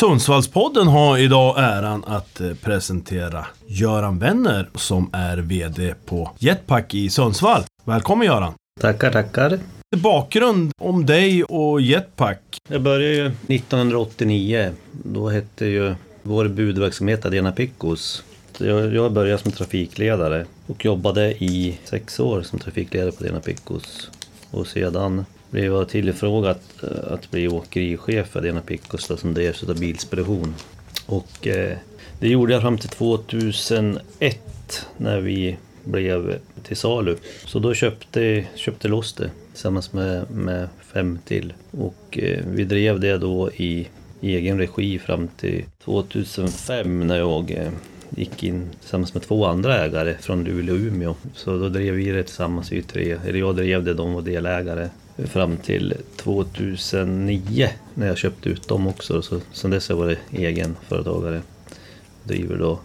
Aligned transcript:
Sundsvallspodden 0.00 0.86
har 0.86 1.18
idag 1.18 1.54
äran 1.58 2.04
att 2.06 2.40
eh, 2.40 2.54
presentera 2.54 3.46
Göran 3.66 4.18
Wenner 4.18 4.68
som 4.74 5.10
är 5.12 5.36
VD 5.36 5.94
på 6.06 6.30
Jetpack 6.38 6.94
i 6.94 7.10
Sundsvall. 7.10 7.62
Välkommen 7.84 8.26
Göran! 8.26 8.52
Tackar, 8.80 9.12
tackar. 9.12 9.58
Bakgrund 9.96 10.72
om 10.78 11.06
dig 11.06 11.44
och 11.44 11.80
Jetpack. 11.80 12.40
Jag 12.68 12.82
började 12.82 13.14
ju 13.14 13.26
1989. 13.26 14.72
Då 14.92 15.28
hette 15.28 15.66
ju 15.66 15.94
vår 16.22 16.48
budverksamhet 16.48 17.26
Adena 17.26 17.52
Piccos. 17.52 18.24
Så 18.52 18.64
Jag, 18.64 18.94
jag 18.94 19.12
började 19.12 19.42
som 19.42 19.52
trafikledare 19.52 20.46
och 20.66 20.84
jobbade 20.84 21.44
i 21.44 21.78
sex 21.84 22.20
år 22.20 22.42
som 22.42 22.58
trafikledare 22.58 23.12
på 23.12 23.24
Adena 23.24 23.40
Piccos. 23.40 24.10
Och 24.50 24.66
sedan 24.66 25.24
blev 25.50 25.84
tillfrågad 25.84 26.50
att, 26.50 26.82
eh, 26.82 27.12
att 27.12 27.30
bli 27.30 27.48
åkerichef 27.48 28.28
för 28.28 28.40
Adena 28.40 28.60
Piccos 28.60 29.20
som 29.20 29.34
drevs 29.34 29.62
av 29.62 29.78
Bilspedition. 29.80 30.54
Och 31.06 31.46
eh, 31.46 31.76
det 32.20 32.28
gjorde 32.28 32.52
jag 32.52 32.62
fram 32.62 32.78
till 32.78 32.88
2001 32.88 34.86
när 34.96 35.20
vi 35.20 35.56
blev 35.84 36.38
till 36.62 36.76
salu. 36.76 37.16
Så 37.44 37.58
då 37.58 37.74
köpte, 37.74 38.44
köpte 38.54 38.88
loss 38.88 39.12
det 39.12 39.30
tillsammans 39.52 39.92
med, 39.92 40.30
med 40.30 40.68
fem 40.92 41.18
till. 41.24 41.52
Och 41.70 42.18
eh, 42.18 42.44
vi 42.46 42.64
drev 42.64 43.00
det 43.00 43.18
då 43.18 43.50
i, 43.52 43.88
i 44.20 44.36
egen 44.36 44.58
regi 44.58 44.98
fram 44.98 45.28
till 45.28 45.64
2005 45.84 47.06
när 47.06 47.18
jag 47.18 47.50
eh, 47.50 47.70
gick 48.10 48.42
in 48.42 48.68
tillsammans 48.80 49.14
med 49.14 49.22
två 49.22 49.46
andra 49.46 49.84
ägare 49.84 50.16
från 50.20 50.44
Luleå 50.44 50.74
och 50.74 50.80
Umeå. 50.80 51.14
Så 51.34 51.58
då 51.58 51.68
drev 51.68 51.94
vi 51.94 52.10
det 52.10 52.22
tillsammans, 52.22 52.72
vi 52.72 52.82
tre. 52.82 53.18
Eller 53.26 53.38
jag 53.38 53.56
drev 53.56 53.84
det, 53.84 53.94
de 53.94 54.12
var 54.12 54.22
delägare. 54.22 54.88
Fram 55.16 55.56
till 55.56 55.94
2009 56.16 57.68
när 57.94 58.06
jag 58.06 58.18
köpte 58.18 58.48
ut 58.48 58.68
dem 58.68 58.86
också. 58.86 59.22
Så 59.22 59.40
sen 59.52 59.70
dess 59.70 59.88
har 59.88 59.96
jag 59.96 60.02
varit 60.04 60.18
egen 60.32 60.76
företagare. 60.88 61.42
Driver 62.24 62.56
då 62.56 62.80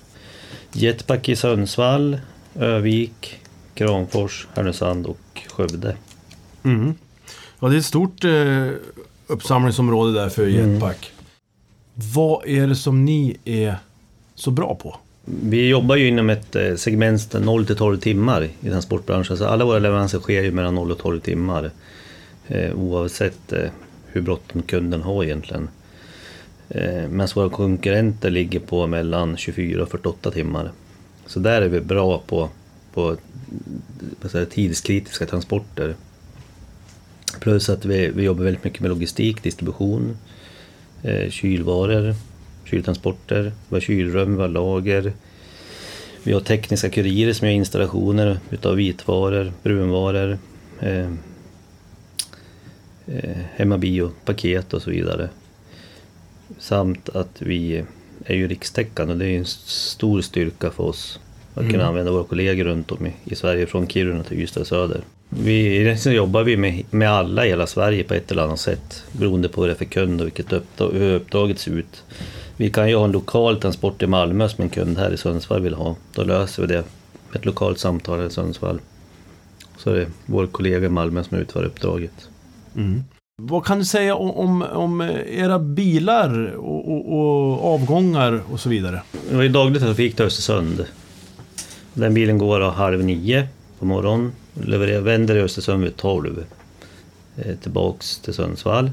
Jetpack 0.73 1.30
i 1.30 1.36
Sundsvall, 1.36 2.20
Övik, 2.56 3.40
Kramfors, 3.73 4.48
Härnösand 4.53 5.06
och 5.06 5.42
Skövde. 5.50 5.96
Mm. 6.64 6.96
Ja, 7.59 7.68
det 7.68 7.76
är 7.76 7.80
ett 7.80 7.86
stort 7.86 8.23
eh, 8.23 8.70
uppsamlingsområde 9.28 10.14
där 10.14 10.30
för 10.30 10.48
Jetpack. 10.48 11.12
Vad 11.94 12.48
är 12.48 12.68
det 12.68 12.76
som 12.76 13.06
ni 13.06 13.38
är 13.46 13.76
så 14.36 14.52
bra 14.52 14.76
på? 14.76 14.98
Vi 15.26 15.70
jobbar 15.70 15.95
ju 15.95 16.08
inom 16.08 16.30
ett 16.30 16.56
eh, 16.56 16.76
segment 16.76 17.34
0 17.34 17.66
till 17.66 17.76
12 17.76 17.98
timmar 17.98 18.50
i 18.62 18.70
transportbranschen. 18.70 19.38
Så 19.38 19.45
alla 19.45 19.66
våra 19.66 19.80
leveranser 19.80 20.20
sker 20.20 20.44
ju 20.44 20.52
mellan 20.52 20.76
0 20.76 20.92
och 20.92 20.98
12 20.98 21.20
timmar. 21.20 21.72
Eh, 22.48 22.73
oavsett 22.76 23.53
eh, 23.53 23.70
hur 24.08 24.22
bråttom 24.22 24.62
kunden 24.62 25.02
har 25.02 25.23
egentligen. 25.23 25.70
Medan 27.09 27.28
våra 27.36 27.50
konkurrenter 27.50 28.30
ligger 28.30 28.59
på 28.59 28.88
mellan 28.88 29.38
24 29.38 29.84
och 29.84 29.90
48 29.90 30.31
timmar. 30.31 30.72
Så 31.26 31.40
där 31.40 31.62
är 31.62 31.70
vi 31.70 31.81
bra 31.81 32.22
på, 32.28 32.50
på 32.94 33.18
vad 34.22 34.31
säger, 34.31 34.46
tidskritiska 34.46 35.26
transporter. 35.26 35.96
Plus 37.40 37.70
att 37.70 37.86
vi, 37.86 38.08
vi 38.08 38.23
jobbar 38.23 38.44
väldigt 38.44 38.64
mycket 38.64 38.80
med 38.80 38.90
logistik, 38.90 39.44
distribution, 39.44 40.18
kylvaror, 41.30 42.16
kyltransporter, 42.66 43.52
vi 43.70 43.76
har 43.76 43.82
kylrum, 43.82 44.36
vi 44.36 44.42
har 44.42 44.50
lager. 44.50 45.14
Vi 46.24 46.34
har 46.34 46.42
tekniska 46.42 46.90
kurirer 46.90 47.34
som 47.34 47.48
gör 47.48 47.56
installationer 47.56 48.40
utav 48.50 48.76
vitvaror, 48.76 49.54
brunvaror, 49.64 50.38
eh, 50.82 51.12
eh, 53.08 53.38
hemmabio, 53.56 54.12
paket 54.26 54.74
och 54.74 54.82
så 54.82 54.90
vidare. 54.90 55.30
Samt 56.60 57.10
att 57.10 57.42
vi 57.42 57.84
är 58.25 58.36
ju 58.36 58.48
rikstäckande 58.48 59.14
och 59.14 59.20
det 59.20 59.25
är 59.25 59.38
en 59.38 59.46
stor 59.46 60.22
styrka 60.22 60.72
för 60.72 60.84
oss 60.84 61.20
att 61.54 61.72
kunna 61.72 61.86
använda 61.86 62.12
våra 62.12 62.24
kollegor 62.24 62.64
runt 62.64 62.92
om 62.92 63.08
i, 63.08 63.14
i 63.24 63.36
Sverige, 63.36 63.66
från 63.66 63.88
Kiruna 63.88 64.24
till 64.24 64.42
Ystad 64.42 64.62
och 64.62 64.68
söder. 64.68 65.02
Vi, 65.30 65.98
jobbar 66.06 66.44
vi 66.44 66.58
med, 66.58 66.84
med 66.90 67.12
alla 67.12 67.46
i 67.46 67.50
hela 67.50 67.68
Sverige 67.68 68.04
på 68.04 68.14
ett 68.14 68.31
eller 68.31 68.44
annat 68.44 68.59
sätt 68.59 69.04
beroende 69.12 69.50
på 69.50 69.62
vad 69.62 69.70
det 69.70 69.74
är 69.74 69.78
för 69.78 69.86
kund 69.86 70.22
och 70.22 70.28
vilket 70.28 70.54
uppdrag, 70.54 70.92
hur 70.94 71.14
uppdraget 71.14 71.59
ser 71.59 71.72
ut. 71.72 72.04
Vi 72.58 72.70
kan 72.70 72.90
ju 72.90 72.96
ha 72.96 73.06
en 73.06 73.12
lokal 73.12 73.62
transport 73.62 74.04
i 74.04 74.08
Malmö 74.08 74.50
som 74.50 74.64
en 74.64 74.70
kund 74.70 74.98
här 74.98 75.12
i 75.12 75.18
Sundsvall 75.18 75.62
vill 75.62 75.74
ha. 75.74 75.96
Då 76.14 76.24
löser 76.24 76.62
vi 76.62 76.68
det 76.68 76.84
med 77.30 77.40
ett 77.40 77.46
lokalt 77.46 77.80
samtal 77.80 78.20
här 78.20 78.28
i 78.28 78.30
Sundsvall. 78.30 78.80
Så 79.78 79.90
är 79.90 79.96
det 79.96 80.08
vår 80.26 80.48
kollega 80.48 80.86
i 80.86 80.90
Malmö 80.90 81.24
som 81.24 81.38
utför 81.38 81.64
uppdraget. 81.64 82.30
Vad 83.42 83.66
kan 83.66 83.80
du 83.80 83.86
säga 83.86 84.16
om, 84.16 84.62
om, 84.62 85.02
era 85.28 85.60
bilar 85.60 86.56
och, 86.56 86.92
och, 86.92 87.14
och 87.14 87.74
avgångar 87.74 88.42
och 88.52 88.60
så 88.60 88.70
vidare? 88.70 89.02
Vi 89.30 89.36
har 89.36 89.44
ju 89.44 89.50
daglig 89.50 89.82
trafik 89.82 90.16
till 90.16 90.26
Östersund. 90.26 90.86
Den 91.94 92.14
bilen 92.14 92.38
går 92.38 92.60
halv 92.60 93.04
nio 93.04 93.48
på 93.80 93.86
morgonen. 93.86 94.32
Levererar, 94.54 95.02
vänder 95.02 95.36
i 95.36 95.42
Östersund 95.42 95.84
vid 95.84 95.98
tolv. 95.98 96.46
Eh, 97.38 97.56
tillbaks 97.56 98.20
till 98.20 98.34
Sundsvall. 98.34 98.92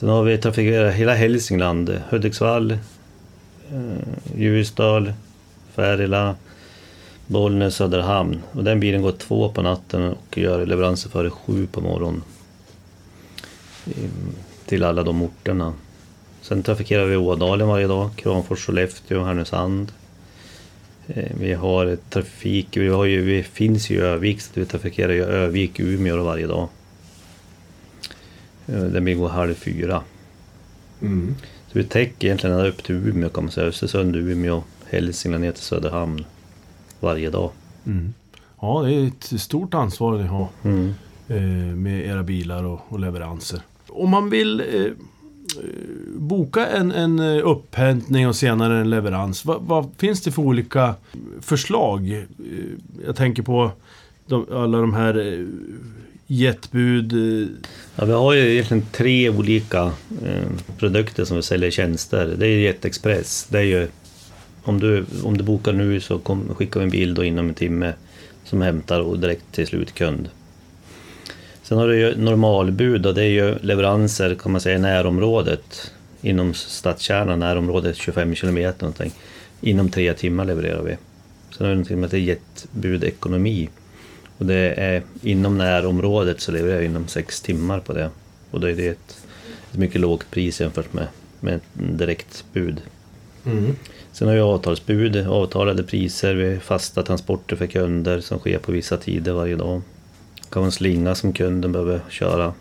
Sen 0.00 0.08
har 0.08 0.22
vi 0.24 0.38
trafikerat 0.38 0.94
hela 0.94 1.14
Hälsingland. 1.14 2.00
Hudiksvall, 2.10 2.70
eh, 2.70 2.78
Ljusdal, 4.36 5.12
Färila, 5.74 6.34
Bollnäs, 7.26 7.74
Söderhamn. 7.74 8.42
Och 8.52 8.64
den 8.64 8.80
bilen 8.80 9.02
går 9.02 9.12
två 9.12 9.48
på 9.48 9.62
natten 9.62 10.02
och 10.12 10.38
gör 10.38 10.66
leveranser 10.66 11.10
före 11.10 11.30
sju 11.30 11.66
på 11.66 11.80
morgonen. 11.80 12.22
Till 14.66 14.84
alla 14.84 15.02
de 15.02 15.22
orterna. 15.22 15.74
Sen 16.42 16.62
trafikerar 16.62 17.04
vi 17.04 17.16
Ådalen 17.16 17.68
varje 17.68 17.86
dag, 17.86 18.10
Kramfors, 18.16 18.66
Sollefteå, 18.66 19.24
Härnösand. 19.24 19.92
Eh, 21.06 21.30
vi 21.40 21.52
har 21.52 21.96
trafik, 22.10 22.76
vi, 22.76 22.88
har 22.88 23.04
ju, 23.04 23.22
vi 23.22 23.42
finns 23.42 23.90
ju 23.90 23.94
i 23.94 24.00
Övik 24.00 24.40
så 24.40 24.50
vi 24.54 24.66
trafikerar 24.66 25.12
ju 25.12 25.24
Övik, 25.24 25.80
Umeå 25.80 26.24
varje 26.24 26.46
dag. 26.46 26.68
Eh, 28.70 28.82
Den 28.82 29.04
bilen 29.04 29.20
går 29.20 29.28
halv 29.28 29.54
fyra. 29.54 30.02
Så 31.72 31.78
vi 31.78 31.84
täcker 31.84 32.26
egentligen 32.26 32.56
ända 32.56 32.68
upp 32.68 32.82
till 32.84 32.94
Umeå 32.94 33.28
kan 33.28 33.44
man 33.44 33.50
säga. 33.50 33.66
Östersund, 33.66 34.16
Umeå, 34.16 34.62
Hälsingland 34.86 35.44
ner 35.44 35.52
till 35.52 35.62
Söderhamn. 35.62 36.24
Varje 37.00 37.30
dag. 37.30 37.50
Ja, 38.60 38.82
det 38.82 38.94
är 38.94 39.06
ett 39.06 39.40
stort 39.40 39.74
ansvar 39.74 40.18
ni 40.18 40.26
har 40.26 40.48
Mm. 40.64 40.94
eh, 41.28 41.76
med 41.76 42.06
era 42.06 42.22
bilar 42.22 42.64
och, 42.64 42.80
och 42.88 43.00
leveranser. 43.00 43.60
Om 43.88 44.10
man 44.10 44.30
vill 44.30 44.60
eh, 44.60 44.66
eh, 44.84 44.92
boka 46.16 46.66
en, 46.66 46.92
en 46.92 47.18
eh, 47.18 47.46
upphämtning 47.48 48.28
och 48.28 48.36
senare 48.36 48.80
en 48.80 48.90
leverans, 48.90 49.44
vad, 49.44 49.62
vad 49.62 49.90
finns 49.96 50.20
det 50.22 50.30
för 50.32 50.42
olika 50.42 50.94
förslag? 51.40 52.26
Jag 53.06 53.16
tänker 53.16 53.42
på 53.42 53.70
de, 54.26 54.46
alla 54.52 54.78
de 54.80 54.94
här 54.94 55.46
jetbud. 56.30 57.12
Eh, 57.12 57.48
ja, 57.96 58.04
vi 58.04 58.12
har 58.12 58.32
ju 58.32 58.52
egentligen 58.52 58.86
tre 58.92 59.30
olika 59.30 59.92
eh, 60.24 60.48
produkter 60.78 61.24
som 61.24 61.36
vi 61.36 61.42
säljer 61.42 61.70
tjänster. 61.70 62.34
Det 62.38 62.46
är 62.46 62.58
JetExpress. 62.58 63.46
Det 63.50 63.58
är 63.58 63.62
ju, 63.62 63.88
om, 64.62 64.80
du, 64.80 65.04
om 65.24 65.36
du 65.36 65.44
bokar 65.44 65.72
nu 65.72 66.00
så 66.00 66.18
kom, 66.18 66.54
skickar 66.54 66.80
vi 66.80 66.84
en 66.84 66.90
bil 66.90 67.14
då 67.14 67.24
inom 67.24 67.48
en 67.48 67.54
timme 67.54 67.92
som 68.44 68.62
hämtar 68.62 69.00
och 69.00 69.18
direkt 69.18 69.52
till 69.52 69.66
slutkund. 69.66 70.28
Sen 71.62 71.78
har 71.78 71.88
du 71.88 71.98
ju 71.98 72.16
normalbud 72.16 73.06
och 73.06 73.14
det 73.14 73.22
är 73.22 73.28
ju 73.28 73.58
leveranser 73.58 74.34
kan 74.34 74.52
man 74.52 74.60
säga 74.60 74.76
i 74.76 74.80
närområdet. 74.80 75.92
Inom 76.22 76.54
stadskärnan, 76.54 77.38
närområdet 77.38 77.96
25 77.96 78.34
kilometer 78.34 78.82
någonting. 78.82 79.12
Inom 79.60 79.90
tre 79.90 80.14
timmar 80.14 80.44
levererar 80.44 80.82
vi. 80.82 80.96
Sen 81.56 81.66
har 81.66 81.68
vi 81.68 81.74
någonting 81.74 81.96
som 81.96 82.02
heter 82.02 82.18
jetbud 82.18 83.04
ekonomi. 83.04 83.68
Och 84.40 84.46
det 84.46 84.74
är 84.76 85.02
inom 85.22 85.58
närområdet 85.58 86.40
så 86.40 86.52
levererar 86.52 86.78
vi 86.78 86.84
inom 86.86 87.08
sex 87.08 87.40
timmar 87.40 87.80
på 87.80 87.92
det. 87.92 88.10
Och 88.50 88.60
då 88.60 88.66
är 88.66 88.72
det 88.72 88.88
ett, 88.88 89.26
ett 89.72 89.78
mycket 89.78 90.00
lågt 90.00 90.30
pris 90.30 90.60
jämfört 90.60 90.92
med, 90.92 91.06
med 91.40 91.54
ett 91.54 91.62
direkt 91.74 92.44
bud. 92.52 92.80
Sen 94.12 94.28
har 94.28 94.34
vi 94.34 94.40
avtalsbud, 94.40 95.16
avtalade 95.16 95.82
priser, 95.82 96.34
vi 96.34 96.58
fasta 96.58 97.02
transporter 97.02 97.56
för 97.56 97.66
kunder 97.66 98.20
som 98.20 98.38
sker 98.38 98.58
på 98.58 98.72
vissa 98.72 98.96
tider 98.96 99.32
varje 99.32 99.56
dag. 99.56 99.82
Det 100.34 100.50
kan 100.50 100.60
vara 100.60 100.66
en 100.66 100.72
slinga 100.72 101.14
som 101.14 101.32
kunden 101.32 101.72
behöver 101.72 102.00
köra 102.08 102.52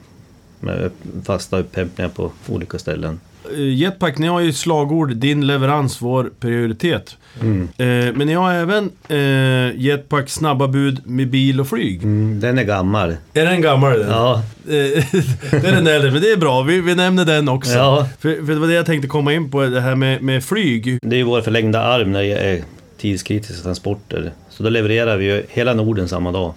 med 0.60 0.92
fasta 1.24 1.60
upphämtningar 1.60 2.10
på 2.10 2.32
olika 2.48 2.80
ställen. 2.80 3.20
Eh, 3.54 3.74
Jetpack, 3.74 4.18
ni 4.18 4.28
har 4.28 4.40
ju 4.40 4.54
slagord 4.54 5.16
Din 5.16 5.48
leverans, 5.48 6.02
vår 6.02 6.32
prioritet. 6.40 7.18
Mm. 7.42 7.62
Eh, 7.78 8.16
men 8.16 8.28
ni 8.28 8.34
har 8.34 8.54
även 8.54 8.92
eh, 9.08 9.82
Jetpack 9.82 10.30
snabba 10.30 10.68
bud 10.68 11.02
med 11.06 11.28
bil 11.30 11.60
och 11.62 11.68
flyg. 11.68 12.02
Den 12.42 12.58
är 12.58 12.64
gammal. 12.64 13.16
Är 13.34 13.46
den 13.46 13.62
gammal 13.62 14.00
den? 14.00 14.10
Ja, 14.10 14.44
Eh, 14.70 15.04
det 15.52 15.68
är 15.68 15.72
den 15.72 15.88
äldre, 15.88 16.12
men 16.12 16.22
det 16.22 16.32
är 16.32 16.38
bra. 16.38 16.62
Vi, 16.62 16.82
vi 16.82 16.96
nämner 16.96 17.26
den 17.26 17.50
också. 17.50 17.72
Ja. 17.72 18.08
För, 18.20 18.46
för 18.46 18.54
det 18.54 18.60
var 18.60 18.68
det 18.68 18.74
jag 18.74 18.86
tänkte 18.86 19.08
komma 19.08 19.34
in 19.34 19.52
på, 19.52 19.62
det 19.66 19.82
här 19.82 19.96
med, 19.96 20.22
med 20.22 20.44
flyg. 20.44 21.00
det 21.02 21.16
är 21.16 21.18
ju 21.18 21.24
vår 21.24 21.42
förlängda 21.42 21.82
arm 21.84 22.12
när 22.12 22.22
det 22.24 22.34
är 22.34 22.64
tidskritiska 22.98 23.64
transporter. 23.64 24.32
Så 24.50 24.64
då 24.64 24.70
levererar 24.70 25.18
vi 25.18 25.26
ju 25.26 25.44
hela 25.50 25.74
Norden 25.74 26.08
samma 26.10 26.32
dag. 26.32 26.54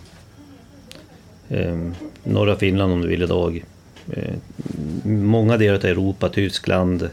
Ehm, 1.48 1.94
norra 2.24 2.56
Finland 2.56 2.92
om 2.92 3.00
du 3.02 3.08
vill 3.08 3.22
idag. 3.22 3.64
Ehm, 4.10 5.26
många 5.26 5.56
delar 5.56 5.74
av 5.74 5.84
Europa, 5.84 6.28
Tyskland, 6.28 7.08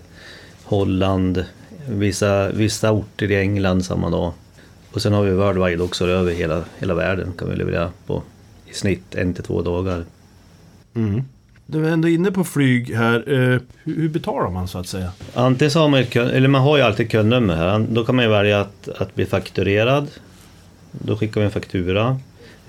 Holland, 0.63 1.45
vissa, 1.89 2.51
vissa 2.51 2.91
orter 2.91 3.31
i 3.31 3.36
England 3.36 3.86
samma 3.86 4.09
dag. 4.09 4.33
Och 4.91 5.01
sen 5.01 5.13
har 5.13 5.24
vi 5.24 5.31
Worldwide 5.31 5.83
också 5.83 6.07
över 6.07 6.33
hela, 6.33 6.63
hela 6.80 6.94
världen 6.94 7.33
kan 7.38 7.50
vi 7.50 7.56
leverera 7.56 7.91
på 8.06 8.24
i 8.71 8.74
snitt 8.74 9.15
en 9.15 9.33
till 9.33 9.44
två 9.44 9.62
dagar. 9.62 10.06
Mm. 10.95 11.24
Du 11.65 11.86
är 11.86 11.91
ändå 11.91 12.07
inne 12.07 12.31
på 12.31 12.44
flyg 12.44 12.95
här. 12.95 13.33
Eh, 13.33 13.59
hur, 13.83 14.09
betalar 14.09 14.50
man 14.50 14.68
så 14.68 14.77
att 14.77 14.88
säga? 14.88 15.12
Antingen 15.33 15.71
så 15.71 15.80
har 15.80 15.88
man, 15.88 16.30
eller 16.30 16.47
man 16.47 16.62
har 16.62 16.77
ju 16.77 16.83
alltid 16.83 17.12
kundnummer 17.12 17.56
här. 17.56 17.85
Då 17.89 18.06
kan 18.06 18.15
man 18.15 18.25
ju 18.25 18.31
välja 18.31 18.62
att, 18.62 18.89
att 18.89 19.15
bli 19.15 19.25
fakturerad. 19.25 20.07
Då 20.92 21.18
skickar 21.18 21.42
vi 21.42 21.45
en 21.45 21.51
faktura. 21.51 22.19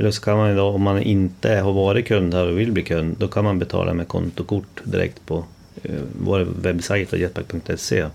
Eller 0.00 0.10
så 0.10 0.22
kan 0.22 0.36
man 0.36 0.56
då, 0.56 0.64
om 0.64 0.82
man 0.82 1.02
inte 1.02 1.54
har 1.54 1.72
varit 1.72 2.06
kund 2.06 2.34
här 2.34 2.46
och 2.46 2.58
vill 2.58 2.72
bli 2.72 2.82
kund, 2.82 3.16
då 3.18 3.28
kan 3.28 3.44
man 3.44 3.58
betala 3.58 3.94
med 3.94 4.08
kontokort 4.08 4.80
direkt 4.84 5.26
på 5.26 5.44
eh, 5.82 6.00
vår 6.24 6.46
webbsajt 6.62 7.12
jetpack.se. 7.12 8.06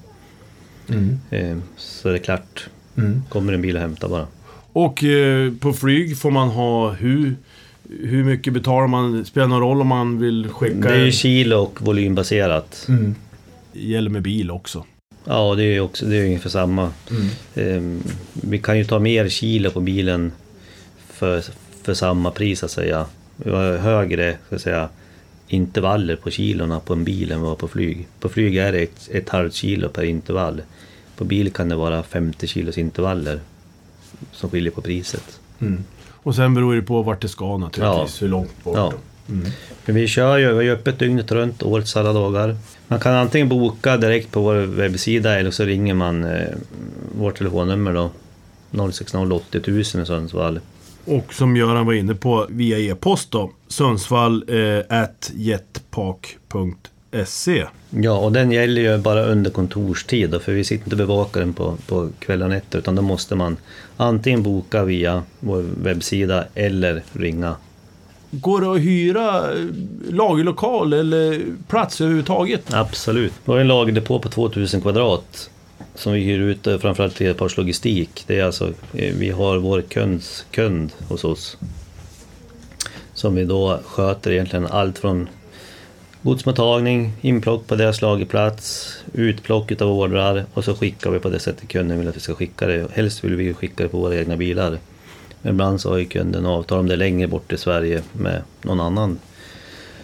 Mm. 0.89 1.19
Eh, 1.29 1.57
så 1.77 2.09
det 2.09 2.15
är 2.15 2.23
klart. 2.23 2.69
Mm. 2.97 3.21
Kommer 3.29 3.53
en 3.53 3.61
bil 3.61 3.75
och 3.75 3.81
hämtar 3.81 4.09
bara. 4.09 4.27
Och 4.73 5.03
eh, 5.03 5.53
på 5.59 5.73
flyg 5.73 6.17
får 6.17 6.31
man 6.31 6.49
ha 6.49 6.91
hur, 6.91 7.35
hur 7.89 8.23
mycket 8.23 8.53
betalar 8.53 8.87
man? 8.87 9.25
Spelar 9.25 9.47
någon 9.47 9.61
roll 9.61 9.81
om 9.81 9.87
man 9.87 10.19
vill 10.19 10.49
skicka? 10.49 10.89
Det 10.89 10.95
är 10.95 11.05
ju 11.05 11.11
kilo 11.11 11.57
och 11.57 11.81
volymbaserat. 11.81 12.85
Mm. 12.89 13.15
Gäller 13.73 14.09
med 14.09 14.21
bil 14.21 14.51
också. 14.51 14.85
Ja, 15.25 15.55
det 15.55 15.63
är 15.63 15.73
ju 15.73 15.79
också, 15.79 16.05
det 16.05 16.17
är 16.17 16.25
ungefär 16.25 16.49
samma. 16.49 16.91
Eh, 17.55 17.81
vi 18.33 18.59
kan 18.59 18.77
ju 18.77 18.83
ta 18.85 18.99
mer 18.99 19.29
kilo 19.29 19.71
på 19.71 19.79
bilen 19.79 20.31
för, 21.09 21.43
för 21.85 21.93
samma 21.93 22.31
pris 22.31 22.63
att 22.63 22.71
säga. 22.71 23.05
Vi 23.37 23.51
har 23.51 23.77
högre 23.77 24.37
att 24.49 24.61
säga, 24.61 24.89
intervaller 25.47 26.15
på 26.15 26.31
kilorna 26.31 26.79
på 26.79 26.93
en 26.93 27.03
bil 27.03 27.31
än 27.31 27.41
vad 27.41 27.57
på 27.57 27.67
flyg. 27.67 28.07
På 28.19 28.29
flyg 28.29 28.57
är 28.57 28.71
det 28.71 28.79
ett, 28.79 29.09
ett 29.11 29.29
halvt 29.29 29.53
kilo 29.53 29.89
per 29.89 30.03
intervall. 30.03 30.61
På 31.17 31.23
bil 31.23 31.53
kan 31.53 31.69
det 31.69 31.75
vara 31.75 32.03
50 32.03 32.47
kilos 32.47 32.77
intervaller 32.77 33.39
som 34.31 34.49
skiljer 34.49 34.71
på 34.71 34.81
priset. 34.81 35.39
Mm. 35.59 35.83
Och 36.09 36.35
sen 36.35 36.53
beror 36.53 36.75
det 36.75 36.81
på 36.81 37.01
vart 37.01 37.21
det 37.21 37.29
ska 37.29 37.57
naturligtvis. 37.57 38.21
Hur 38.21 38.27
långt 38.27 38.63
bort. 38.63 38.77
Ja. 38.77 38.93
Mm. 39.29 39.51
Men 39.85 39.95
vi 39.95 40.07
kör 40.07 40.37
ju, 40.37 40.53
vi 40.53 40.65
ju 40.65 40.71
öppet 40.71 40.99
dygnet 40.99 41.31
runt, 41.31 41.63
årets 41.63 41.97
alla 41.97 42.13
dagar. 42.13 42.57
Man 42.87 42.99
kan 42.99 43.13
antingen 43.13 43.49
boka 43.49 43.97
direkt 43.97 44.31
på 44.31 44.41
vår 44.41 44.55
webbsida 44.55 45.39
eller 45.39 45.51
så 45.51 45.63
ringer 45.63 45.93
man 45.93 46.23
eh, 46.23 46.47
vårt 47.17 47.37
telefonnummer 47.37 47.93
då. 47.93 48.11
060 48.91 49.17
80 49.17 49.71
000 49.71 49.79
i 49.79 49.83
Sundsvall. 49.83 50.59
Och 51.05 51.33
som 51.33 51.55
Göran 51.57 51.85
var 51.85 51.93
inne 51.93 52.15
på 52.15 52.45
via 52.49 52.79
e-post 52.79 53.31
då. 53.31 53.51
Sundsvall 53.67 54.43
eh, 54.47 54.79
jetpark.se. 55.33 56.85
Ja, 57.89 58.17
och 58.17 58.31
den 58.31 58.51
gäller 58.51 58.81
ju 58.81 58.97
bara 58.97 59.25
under 59.25 59.51
kontorstid 59.51 60.29
då, 60.29 60.39
för 60.39 60.51
vi 60.51 60.63
sitter 60.63 60.83
inte 60.83 60.95
och 60.95 60.97
bevakar 60.97 61.39
den 61.39 61.53
på, 61.53 61.77
på 61.87 62.09
kvällar 62.19 62.45
och 62.45 62.51
nätter 62.51 62.79
utan 62.79 62.95
då 62.95 63.01
måste 63.01 63.35
man 63.35 63.57
antingen 63.97 64.43
boka 64.43 64.83
via 64.83 65.23
vår 65.39 65.65
webbsida 65.83 66.45
eller 66.55 67.03
ringa. 67.13 67.55
Går 68.31 68.61
det 68.61 68.71
att 68.71 68.79
hyra 68.79 69.53
eh, 69.53 69.65
lagerlokal 70.09 70.93
eller 70.93 71.41
plats 71.67 72.01
överhuvudtaget? 72.01 72.73
Absolut. 72.73 73.33
Vi 73.45 73.51
har 73.51 73.59
en 73.59 73.67
lagerdepå 73.67 74.19
på 74.19 74.29
2000 74.29 74.81
kvadrat 74.81 75.49
som 75.95 76.13
vi 76.13 76.19
hyr 76.19 76.39
ut 76.39 76.67
eh, 76.67 76.77
framförallt 76.77 77.15
till 77.15 77.27
Epars 77.27 77.57
Logistik. 77.57 78.23
Det 78.27 78.39
är 78.39 78.43
alltså, 78.43 78.73
eh, 78.93 79.13
vi 79.15 79.29
har 79.29 79.57
vår 79.57 79.81
kunds 79.81 80.45
kund 80.51 80.91
hos 81.07 81.23
oss. 81.23 81.57
Som 83.13 83.35
vi 83.35 83.45
då 83.45 83.79
sköter 83.85 84.31
egentligen 84.31 84.67
allt 84.67 84.99
från 84.99 85.29
godsmottagning, 86.21 87.13
inplock 87.21 87.67
på 87.67 87.75
deras 87.75 88.01
lagerplats, 88.01 88.95
utplock 89.13 89.71
utav 89.71 89.91
ordrar 89.91 90.45
och 90.53 90.63
så 90.63 90.75
skickar 90.75 91.11
vi 91.11 91.19
på 91.19 91.29
det 91.29 91.39
sättet 91.39 91.67
kunden 91.67 91.99
vill 91.99 92.07
att 92.07 92.15
vi 92.15 92.19
ska 92.19 92.35
skicka 92.35 92.67
det. 92.67 92.87
Helst 92.93 93.23
vill 93.23 93.35
vi 93.35 93.53
skicka 93.53 93.83
det 93.83 93.89
på 93.89 93.97
våra 93.97 94.15
egna 94.15 94.37
bilar. 94.37 94.77
Men 95.41 95.53
ibland 95.53 95.81
så 95.81 95.89
har 95.89 95.97
ju 95.97 96.05
kunden 96.05 96.45
avtal 96.45 96.79
om 96.79 96.87
det 96.87 96.93
är 96.93 96.97
längre 96.97 97.27
bort 97.27 97.53
i 97.53 97.57
Sverige 97.57 98.01
med 98.13 98.41
någon 98.61 98.79
annan 98.79 99.19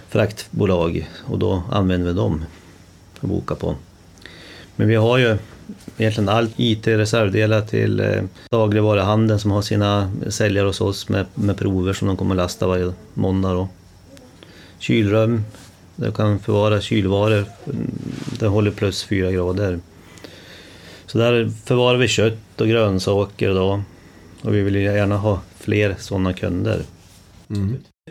fraktbolag 0.09 1.09
och 1.25 1.39
då 1.39 1.63
använder 1.71 2.07
vi 2.07 2.13
dem 2.13 2.45
att 3.19 3.29
boka 3.29 3.55
på. 3.55 3.75
Men 4.75 4.87
vi 4.87 4.95
har 4.95 5.17
ju 5.17 5.37
egentligen 5.97 6.29
allt 6.29 6.53
IT-reservdelar 6.55 7.61
till 7.61 7.99
eh, 7.99 8.23
dagligvaruhandeln 8.51 9.39
som 9.39 9.51
har 9.51 9.61
sina 9.61 10.11
säljare 10.29 10.67
hos 10.67 10.81
oss 10.81 11.09
med, 11.09 11.25
med 11.33 11.57
prover 11.57 11.93
som 11.93 12.07
de 12.07 12.17
kommer 12.17 12.35
att 12.35 12.37
lasta 12.37 12.67
varje 12.67 12.93
måndag. 13.13 13.53
Då. 13.53 13.67
Kylrum, 14.79 15.43
det 15.95 16.11
kan 16.11 16.39
förvara 16.39 16.81
kylvaror, 16.81 17.45
mm, 17.65 17.91
det 18.39 18.47
håller 18.47 18.71
plus 18.71 19.03
fyra 19.03 19.31
grader. 19.31 19.79
Så 21.05 21.17
där 21.17 21.51
förvarar 21.65 21.97
vi 21.97 22.07
kött 22.07 22.61
och 22.61 22.67
grönsaker 22.67 23.53
då. 23.53 23.81
Och 24.41 24.55
vi 24.55 24.61
vill 24.61 24.75
gärna 24.75 25.17
ha 25.17 25.41
fler 25.59 25.95
sådana 25.99 26.33
kunder. 26.33 26.81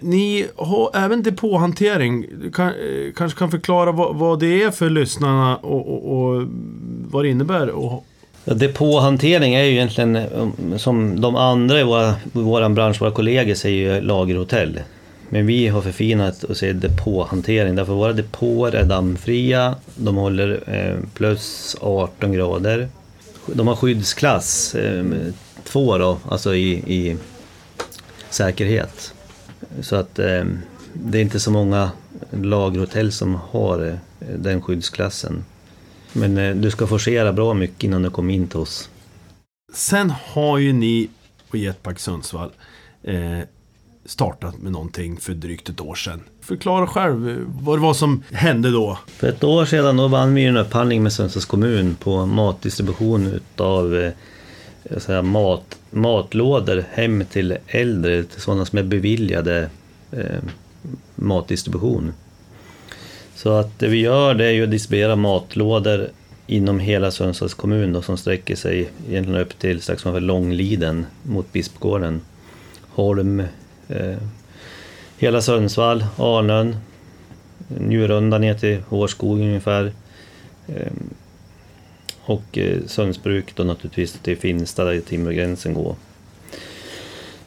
Ni 0.01 0.47
har 0.57 0.91
även 0.95 1.23
depåhantering. 1.23 2.27
Du 2.43 2.51
kan, 2.51 2.69
eh, 2.69 3.13
kanske 3.17 3.39
kan 3.39 3.51
förklara 3.51 3.93
vad, 3.93 4.17
vad 4.17 4.41
det 4.41 4.63
är 4.63 4.71
för 4.71 4.91
lyssnarna 4.91 5.57
och, 5.57 5.89
och, 5.89 6.21
och 6.21 6.47
vad 7.11 7.25
det 7.25 7.29
innebär. 7.29 7.71
Och, 7.71 8.07
Ja, 8.45 8.55
depåhantering 8.55 9.55
är 9.55 9.65
ju 9.65 9.73
egentligen 9.73 10.17
um, 10.17 10.79
som 10.79 11.21
de 11.21 11.37
andra 11.37 11.81
i 11.81 11.83
våra, 11.83 12.15
vår 12.33 12.69
bransch, 12.69 13.01
våra 13.01 13.11
kollegor 13.11 13.55
säger 13.55 13.95
ju 13.95 14.01
lagerhotell. 14.01 14.81
Men 15.29 15.47
vi 15.47 15.69
har 15.69 15.81
förfinat 15.83 16.45
och 16.45 16.57
säger 16.57 16.75
depåhantering 16.75 17.77
därför 17.77 17.93
våra 17.93 18.13
depåer 18.13 18.73
är 18.73 18.85
dammfria, 18.85 19.75
de 19.97 20.17
håller 20.17 20.61
eh, 20.67 20.97
plus 21.15 21.77
18 21.81 22.33
grader. 22.33 22.89
De 23.47 23.69
har 23.69 23.77
skyddsklass 23.77 24.75
eh, 24.75 25.05
2 25.65 25.99
då, 25.99 26.19
alltså 26.29 26.55
i, 26.55 26.71
i 26.71 27.17
säkerhet. 28.31 29.15
Så 29.81 29.97
att 29.97 30.19
eh, 30.19 30.45
det 30.93 31.19
är 31.19 31.23
inte 31.23 31.41
så 31.41 31.51
många 31.51 31.91
lagerhotell 32.31 33.13
som 33.13 33.35
har 33.51 33.87
eh, 33.89 33.95
den 34.37 34.63
skyddsklassen. 34.63 35.45
Men 36.13 36.39
eh, 36.39 36.55
du 36.55 36.71
ska 36.71 36.87
forcera 36.87 37.33
bra 37.33 37.55
mycket 37.55 37.85
innan 37.85 38.03
du 38.03 38.11
kommer 38.11 38.35
in 38.35 38.49
till 38.49 38.59
oss. 38.59 38.91
sen 39.73 40.13
har 40.25 40.59
ju 40.59 40.73
ni 40.73 41.09
på 41.51 41.57
Jetpack 41.57 41.99
Sundsvall 41.99 42.51
eh, 43.03 43.39
startat 44.05 44.59
med 44.59 44.73
någonting 44.73 45.17
för 45.17 45.33
drygt 45.33 45.69
ett 45.69 45.81
år 45.81 45.95
sedan. 45.95 46.21
Förklara 46.41 46.87
själv 46.87 47.31
eh, 47.31 47.37
vad 47.47 47.79
det 47.79 47.83
var 47.83 47.95
som 47.95 48.23
hände 48.33 48.71
då. 48.71 48.99
För 49.07 49.29
ett 49.29 49.45
år 49.45 49.65
sedan 49.65 49.97
då 49.97 50.09
vann 50.09 50.35
vi 50.35 50.45
en 50.45 50.57
upphandling 50.57 51.03
med 51.03 51.13
Sundsvalls 51.13 51.47
kommun 51.47 51.97
på 52.01 52.27
matdistribution 52.27 53.27
utav 53.27 54.13
säga, 54.99 55.23
mat, 55.23 55.79
matlådor 55.91 56.85
hem 56.91 57.25
till 57.25 57.59
äldre, 57.67 58.23
till 58.23 58.41
sådana 58.41 58.65
som 58.65 58.79
är 58.79 58.83
beviljade 58.83 59.71
eh, 60.13 60.43
matdistribution. 61.15 62.13
Så 63.43 63.53
att 63.53 63.79
det 63.79 63.89
vi 63.89 64.01
gör 64.01 64.35
det 64.35 64.47
är 64.47 64.51
ju 64.51 64.65
att 64.65 64.71
distribuera 64.71 65.17
matlådor 65.17 66.09
inom 66.47 66.81
hela 66.81 67.11
Sundsvalls 67.11 67.55
kommun 67.55 67.93
då, 67.93 68.03
som 68.03 68.17
sträcker 68.17 68.57
sig 68.57 68.91
egentligen 69.09 69.41
upp 69.41 69.59
till 69.59 69.83
strax 69.83 70.07
ovanför 70.07 70.21
Långliden 70.21 71.07
mot 71.23 71.53
Bispgården. 71.53 72.21
Holm, 72.89 73.41
eh, 73.89 74.17
hela 75.19 75.43
Sundsvall, 75.43 76.05
Arnön, 76.17 76.77
Njurunda 77.69 78.39
ner 78.39 78.55
till 78.55 78.79
Hårskog 78.89 79.41
ungefär. 79.41 79.93
Eh, 80.67 80.93
och 82.23 82.59
eh, 82.59 82.79
Sundsbruk 82.87 83.55
då 83.55 83.65
naturligtvis 83.65 84.13
till 84.13 84.37
Finsta 84.37 84.85
där 84.85 85.01
Timrågränsen 85.01 85.75
går. 85.75 85.95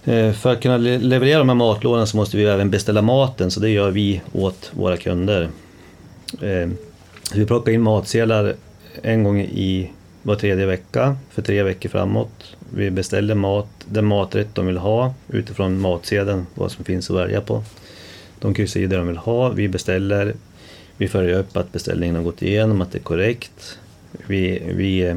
Eh, 0.04 0.32
för 0.32 0.54
att 0.54 0.62
kunna 0.62 0.78
leverera 0.78 1.40
de 1.40 1.50
här 1.50 1.56
matlådorna 1.56 2.06
så 2.06 2.18
måste 2.18 2.38
vi 2.38 2.46
även 2.46 2.70
beställa 2.70 3.02
maten 3.02 3.52
så 3.52 3.60
det 3.60 3.70
gör 3.70 3.92
vi 3.92 4.22
åt 4.32 4.72
våra 4.74 4.98
kunder. 4.98 5.50
Eh, 6.42 6.70
Vi 7.34 7.46
plockar 7.46 7.72
in 7.72 7.82
matsedlar 7.82 8.56
en 9.02 9.24
gång 9.24 9.42
i 9.42 9.92
var 10.24 10.36
tredje 10.36 10.66
vecka 10.66 11.18
för 11.30 11.42
tre 11.42 11.64
veckor 11.64 11.90
framåt. 11.90 12.56
Vi 12.74 12.92
beställer 12.92 13.36
mat, 13.36 13.68
den 13.86 14.06
maträtt 14.06 14.56
de 14.56 14.66
vill 14.68 14.78
ha 14.78 15.14
utifrån 15.30 15.80
matsedeln, 15.80 16.46
vad 16.56 16.72
som 16.72 16.86
finns 16.86 17.10
att 17.10 17.18
välja 17.18 17.42
på. 17.42 17.64
De 18.40 18.54
kryssar 18.54 18.80
i 18.80 18.88
det 18.88 18.96
de 18.96 19.08
vill 19.08 19.18
ha, 19.18 19.50
vi 19.50 19.68
beställer, 19.68 20.34
vi 20.98 21.08
följer 21.08 21.40
upp 21.40 21.58
att 21.58 21.72
beställningen 21.72 22.16
har 22.16 22.24
gått 22.24 22.42
igenom, 22.42 22.82
att 22.82 22.92
det 22.92 22.98
är 22.98 23.04
korrekt. 23.04 23.80
Vi, 24.28 24.62
vi 24.76 25.02
eh, 25.02 25.16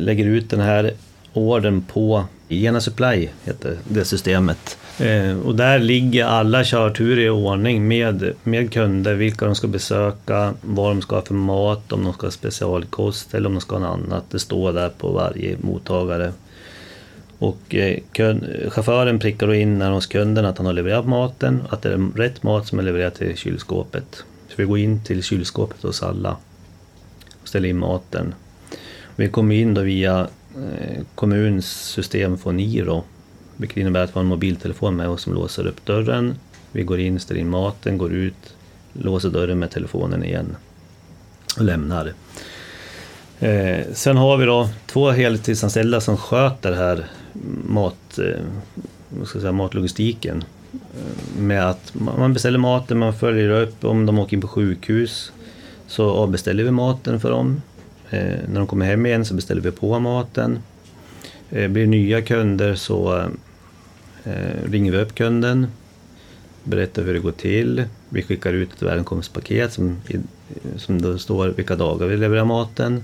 lägger 0.00 0.26
ut 0.26 0.50
den 0.50 0.60
här 0.60 0.92
ordern 1.32 1.82
på 1.82 2.24
Ena 2.48 2.80
Supply, 2.80 3.28
heter 3.44 3.78
det 3.88 4.04
systemet. 4.04 4.78
Eh, 4.98 5.38
och 5.38 5.54
där 5.54 5.78
ligger 5.78 6.24
alla 6.24 6.64
körturer 6.64 7.26
i 7.26 7.30
ordning 7.30 7.88
med, 7.88 8.32
med 8.42 8.72
kunder, 8.72 9.14
vilka 9.14 9.44
de 9.44 9.54
ska 9.54 9.66
besöka, 9.66 10.54
vad 10.60 10.90
de 10.90 11.02
ska 11.02 11.16
ha 11.16 11.22
för 11.22 11.34
mat, 11.34 11.92
om 11.92 12.04
de 12.04 12.12
ska 12.12 12.26
ha 12.26 12.30
specialkost 12.30 13.34
eller 13.34 13.46
om 13.46 13.54
de 13.54 13.60
ska 13.60 13.78
ha 13.78 13.96
något 13.96 13.98
annat. 13.98 14.24
Det 14.30 14.38
står 14.38 14.72
där 14.72 14.88
på 14.88 15.12
varje 15.12 15.56
mottagare. 15.60 16.32
Och 17.38 17.74
eh, 17.74 17.98
kund, 18.12 18.46
chauffören 18.68 19.18
prickar 19.18 19.46
då 19.46 19.54
in 19.54 19.78
när 19.78 19.90
hos 19.90 20.06
kunden 20.06 20.44
att 20.44 20.58
han 20.58 20.66
har 20.66 20.72
levererat 20.72 21.06
maten, 21.06 21.62
att 21.68 21.82
det 21.82 21.92
är 21.92 22.16
rätt 22.16 22.42
mat 22.42 22.66
som 22.66 22.78
är 22.78 22.82
levererad 22.82 23.14
till 23.14 23.36
kylskåpet. 23.36 24.24
Så 24.48 24.54
vi 24.56 24.64
går 24.64 24.78
in 24.78 25.04
till 25.04 25.22
kylskåpet 25.22 25.82
hos 25.82 26.02
alla 26.02 26.36
och 27.42 27.48
ställer 27.48 27.68
in 27.68 27.78
maten. 27.78 28.34
Vi 29.16 29.28
kommer 29.28 29.54
in 29.54 29.74
då 29.74 29.80
via 29.80 30.20
eh, 30.56 31.02
kommuns 31.14 31.66
system 31.66 32.38
Foniro, 32.38 33.04
vilket 33.62 33.76
innebär 33.76 34.04
att 34.04 34.10
vi 34.10 34.14
har 34.14 34.20
en 34.20 34.26
mobiltelefon 34.26 34.96
med 34.96 35.08
oss 35.08 35.22
som 35.22 35.34
låser 35.34 35.66
upp 35.66 35.84
dörren. 35.84 36.34
Vi 36.72 36.82
går 36.82 37.00
in, 37.00 37.20
ställer 37.20 37.40
in 37.40 37.48
maten, 37.48 37.98
går 37.98 38.12
ut, 38.12 38.54
låser 38.92 39.30
dörren 39.30 39.58
med 39.58 39.70
telefonen 39.70 40.24
igen 40.24 40.56
och 41.58 41.64
lämnar. 41.64 42.12
Eh, 43.40 43.80
sen 43.92 44.16
har 44.16 44.36
vi 44.36 44.46
då 44.46 44.68
två 44.86 45.10
heltidsanställda 45.10 46.00
som 46.00 46.16
sköter 46.16 46.72
här 46.72 47.06
mat, 47.68 48.18
eh, 48.18 48.40
vad 49.08 49.28
ska 49.28 49.36
jag 49.36 49.42
säga, 49.42 49.52
matlogistiken. 49.52 50.44
Eh, 50.72 51.40
med 51.40 51.68
att 51.70 51.92
man 51.94 52.32
beställer 52.32 52.58
maten, 52.58 52.98
man 52.98 53.14
följer 53.14 53.50
upp 53.50 53.84
om 53.84 54.06
de 54.06 54.18
åker 54.18 54.36
in 54.36 54.40
på 54.40 54.48
sjukhus 54.48 55.32
så 55.86 56.10
avbeställer 56.10 56.64
vi 56.64 56.70
maten 56.70 57.20
för 57.20 57.30
dem. 57.30 57.62
Eh, 58.10 58.36
när 58.48 58.54
de 58.54 58.66
kommer 58.66 58.86
hem 58.86 59.06
igen 59.06 59.24
så 59.24 59.34
beställer 59.34 59.62
vi 59.62 59.70
på 59.70 59.98
maten. 59.98 60.58
Eh, 61.50 61.68
blir 61.68 61.82
det 61.82 61.90
nya 61.90 62.22
kunder 62.22 62.74
så 62.74 63.18
eh, 63.18 63.26
eh, 64.24 64.70
ringer 64.70 64.92
vi 64.92 64.98
upp 64.98 65.14
kunden, 65.14 65.66
berättar 66.64 67.02
hur 67.02 67.14
det 67.14 67.20
går 67.20 67.32
till. 67.32 67.84
Vi 68.08 68.22
skickar 68.22 68.52
ut 68.52 68.72
ett 68.72 68.82
välkomstpaket 68.82 69.72
som, 69.72 70.00
som 70.76 71.02
då 71.02 71.18
står 71.18 71.48
vilka 71.48 71.76
dagar 71.76 72.06
vi 72.06 72.16
levererar 72.16 72.44
maten 72.44 73.02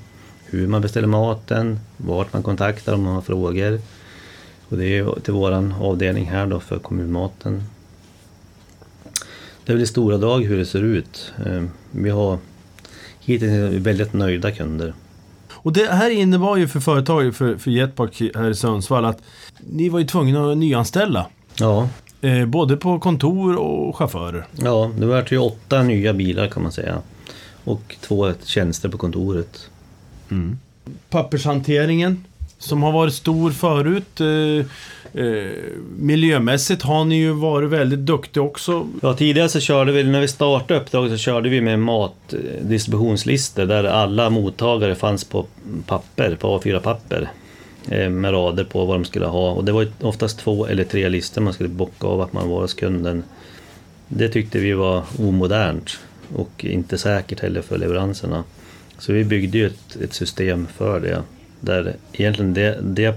hur 0.50 0.66
man 0.66 0.82
beställer 0.82 1.08
maten, 1.08 1.80
vart 1.96 2.32
man 2.32 2.42
kontaktar 2.42 2.94
om 2.94 3.02
man 3.02 3.14
har 3.14 3.22
frågor. 3.22 3.80
Och 4.68 4.76
det 4.76 4.98
är 4.98 5.20
till 5.20 5.32
vår 5.32 5.74
avdelning 5.80 6.26
här 6.26 6.46
då 6.46 6.60
för 6.60 6.78
kommunmaten. 6.78 7.62
Det 9.64 9.72
är 9.72 9.74
väl 9.74 9.82
i 9.82 9.86
stora 9.86 10.18
drag 10.18 10.44
hur 10.44 10.58
det 10.58 10.66
ser 10.66 10.82
ut. 10.82 11.32
Eh, 11.46 11.64
vi 11.90 12.10
har 12.10 12.38
hittills 13.20 13.86
väldigt 13.86 14.12
nöjda 14.12 14.50
kunder. 14.50 14.94
Och 15.62 15.72
det 15.72 15.86
här 15.86 16.10
innebar 16.10 16.56
ju 16.56 16.68
för 16.68 16.80
företaget, 16.80 17.36
för, 17.36 17.56
för 17.56 17.70
Jetpark 17.70 18.22
här 18.34 18.50
i 18.50 18.54
Sundsvall, 18.54 19.04
att 19.04 19.22
ni 19.60 19.88
var 19.88 19.98
ju 19.98 20.06
tvungna 20.06 20.52
att 20.52 20.58
nyanställa. 20.58 21.26
Ja. 21.58 21.88
Eh, 22.20 22.46
både 22.46 22.76
på 22.76 22.98
kontor 22.98 23.56
och 23.56 23.96
chaufförer. 23.96 24.46
Ja, 24.56 24.90
det 24.98 25.06
var 25.06 25.24
ju 25.30 25.38
åtta 25.38 25.82
nya 25.82 26.12
bilar 26.12 26.46
kan 26.46 26.62
man 26.62 26.72
säga. 26.72 26.98
Och 27.64 27.96
två 28.00 28.32
tjänster 28.44 28.88
på 28.88 28.98
kontoret. 28.98 29.70
Mm. 30.30 30.58
Pappershanteringen 31.10 32.24
som 32.58 32.82
har 32.82 32.92
varit 32.92 33.14
stor 33.14 33.50
förut. 33.50 34.20
Eh, 34.20 34.66
eh, 35.14 35.50
miljömässigt 35.98 36.82
har 36.82 37.04
ni 37.04 37.16
ju 37.16 37.32
varit 37.32 37.70
väldigt 37.70 37.98
duktiga 37.98 38.42
också. 38.42 38.88
Ja, 39.02 39.14
tidigare 39.14 39.48
så 39.48 39.60
körde 39.60 39.92
vi, 39.92 40.04
när 40.04 40.20
vi 40.20 40.28
startade 40.28 40.80
uppdraget 40.80 41.12
så 41.12 41.18
körde 41.18 41.48
vi 41.48 41.60
med 41.60 41.78
matdistributionslistor 41.78 43.66
där 43.66 43.84
alla 43.84 44.30
mottagare 44.30 44.94
fanns 44.94 45.24
på 45.24 45.46
papper, 45.86 46.36
på 46.40 46.58
A4-papper. 46.58 47.30
Eh, 47.90 48.10
med 48.10 48.32
rader 48.32 48.64
på 48.64 48.84
vad 48.84 48.96
de 48.96 49.04
skulle 49.04 49.26
ha. 49.26 49.50
Och 49.50 49.64
det 49.64 49.72
var 49.72 49.88
oftast 50.00 50.38
två 50.38 50.66
eller 50.66 50.84
tre 50.84 51.08
listor 51.08 51.42
man 51.42 51.52
skulle 51.52 51.68
bocka 51.68 52.06
av 52.06 52.20
att 52.20 52.32
man 52.32 52.48
var 52.48 52.60
hos 52.60 52.74
kunden. 52.74 53.24
Det 54.08 54.28
tyckte 54.28 54.58
vi 54.58 54.72
var 54.72 55.02
omodernt 55.18 55.98
och 56.34 56.64
inte 56.64 56.98
säkert 56.98 57.40
heller 57.40 57.62
för 57.62 57.78
leveranserna. 57.78 58.44
Så 58.98 59.12
vi 59.12 59.24
byggde 59.24 59.58
ju 59.58 59.66
ett, 59.66 59.96
ett 60.02 60.12
system 60.12 60.66
för 60.76 61.00
det. 61.00 61.22
Där 61.60 61.96
egentligen 62.12 62.54
det, 62.54 62.78
det 62.82 63.12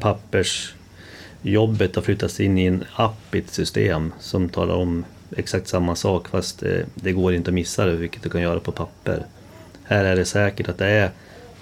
Jobbet 1.41 1.95
har 1.95 2.01
flyttats 2.01 2.39
in 2.39 2.57
i 2.57 2.65
en 2.65 2.83
app 2.95 3.35
i 3.35 3.39
ett 3.39 3.49
system 3.49 4.13
som 4.19 4.49
talar 4.49 4.75
om 4.75 5.05
exakt 5.37 5.67
samma 5.67 5.95
sak 5.95 6.27
fast 6.27 6.59
det, 6.59 6.85
det, 6.95 7.11
går 7.11 7.33
inte 7.33 7.49
att 7.49 7.55
missa 7.55 7.85
det, 7.85 7.95
vilket 7.95 8.23
du 8.23 8.29
kan 8.29 8.41
göra 8.41 8.59
på 8.59 8.71
papper. 8.71 9.25
Här 9.83 10.05
är 10.05 10.15
det 10.15 10.25
säkert 10.25 10.69
att 10.69 10.77
det 10.77 10.87
är, 10.87 11.11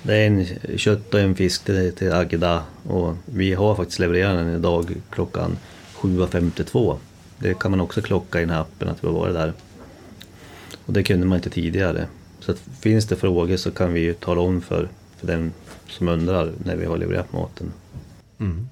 det 0.03 0.15
är 0.15 0.27
en 0.27 0.45
kött 0.77 1.13
och 1.13 1.19
en 1.19 1.36
fisk 1.36 1.65
till, 1.65 1.95
till 1.95 2.13
Agda 2.13 2.63
och 2.83 3.15
vi 3.25 3.53
har 3.53 3.75
faktiskt 3.75 4.00
levererat 4.00 4.36
den 4.36 4.55
idag 4.55 4.95
klockan 5.09 5.57
7.52. 5.95 6.98
Det 7.38 7.59
kan 7.59 7.71
man 7.71 7.81
också 7.81 8.01
klocka 8.01 8.39
i 8.39 8.41
den 8.41 8.50
här 8.50 8.62
appen 8.62 8.88
att 8.88 9.03
vi 9.03 9.07
har 9.07 9.13
varit 9.13 9.33
där. 9.33 9.53
Och 10.86 10.93
det 10.93 11.03
kunde 11.03 11.25
man 11.25 11.36
inte 11.36 11.50
tidigare. 11.50 12.07
Så 12.39 12.51
att 12.51 12.59
finns 12.81 13.05
det 13.07 13.15
frågor 13.15 13.57
så 13.57 13.71
kan 13.71 13.93
vi 13.93 14.00
ju 14.00 14.13
tala 14.13 14.41
om 14.41 14.62
för, 14.62 14.89
för 15.17 15.27
den 15.27 15.53
som 15.88 16.07
undrar 16.07 16.51
när 16.63 16.75
vi 16.75 16.86
har 16.86 16.98
levererat 16.98 17.33
maten. 17.33 17.71
Mm. 18.39 18.69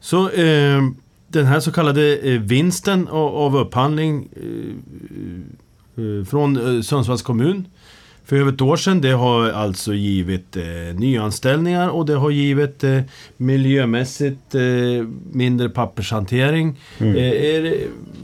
Så 0.00 0.30
eh, 0.30 0.82
den 1.28 1.46
här 1.46 1.60
så 1.60 1.72
kallade 1.72 2.16
eh, 2.16 2.40
vinsten 2.40 3.08
av, 3.08 3.56
upphandling 3.56 4.28
eh, 4.36 6.04
eh 6.04 6.24
från 6.24 6.76
eh, 6.76 6.82
Sundsvalls 6.82 7.22
kommun 7.22 7.66
för 8.30 8.36
över 8.36 8.52
ett 8.52 8.60
år 8.60 8.76
sedan. 8.76 9.00
Det 9.00 9.10
har 9.10 9.50
alltså 9.50 9.94
givit 9.94 10.56
eh, 10.56 10.62
nyanställningar 10.94 11.88
och 11.88 12.06
det 12.06 12.14
har 12.14 12.30
givit 12.30 12.84
eh, 12.84 13.00
miljömässigt 13.36 14.54
eh, 14.54 14.60
mindre 15.32 15.68
pappershantering. 15.68 16.80
Mm. 16.98 17.14
Det, 17.14 17.74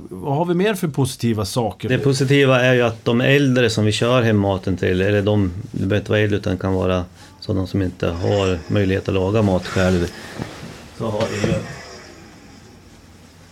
vad 0.08 0.36
har 0.36 0.44
vi 0.44 0.54
mer 0.54 0.74
för 0.74 0.88
positiva 0.88 1.44
saker? 1.44 1.88
Det 1.88 1.98
positiva 1.98 2.60
är 2.60 2.74
ju 2.74 2.82
att 2.82 3.04
de 3.04 3.20
äldre 3.20 3.70
som 3.70 3.84
vi 3.84 3.92
kör 3.92 4.22
hem 4.22 4.38
maten 4.38 4.76
till, 4.76 5.00
eller 5.00 5.22
de, 5.22 5.52
det 5.70 5.78
behöver 5.78 5.96
inte 5.96 6.10
vara 6.10 6.20
äldre 6.20 6.38
utan 6.38 6.58
kan 6.58 6.74
vara 6.74 7.04
sådana 7.40 7.66
som 7.66 7.82
inte 7.82 8.08
har 8.08 8.58
möjlighet 8.68 9.08
att 9.08 9.14
laga 9.14 9.42
mat 9.42 9.66
själv. 9.66 10.06
Så 10.98 11.04
har 11.04 11.28
vi 11.28 11.46
ju 11.46 11.54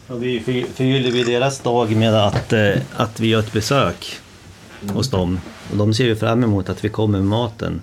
och 0.09 0.23
vi 0.23 0.41
förgyller 0.75 1.11
vi 1.11 1.25
deras 1.25 1.61
dag 1.61 1.97
med 1.97 2.15
att, 2.15 2.53
eh, 2.53 2.73
att 2.97 3.21
vi 3.21 3.29
gör 3.29 3.41
ett 3.41 3.53
besök 3.53 4.21
hos 4.93 5.11
dem. 5.11 5.41
Och 5.71 5.77
de 5.77 5.95
ser 5.95 6.05
ju 6.05 6.17
fram 6.17 6.45
emot 6.45 6.69
att 6.69 6.85
vi 6.85 6.89
kommer 6.89 7.19
med 7.19 7.29
maten. 7.29 7.83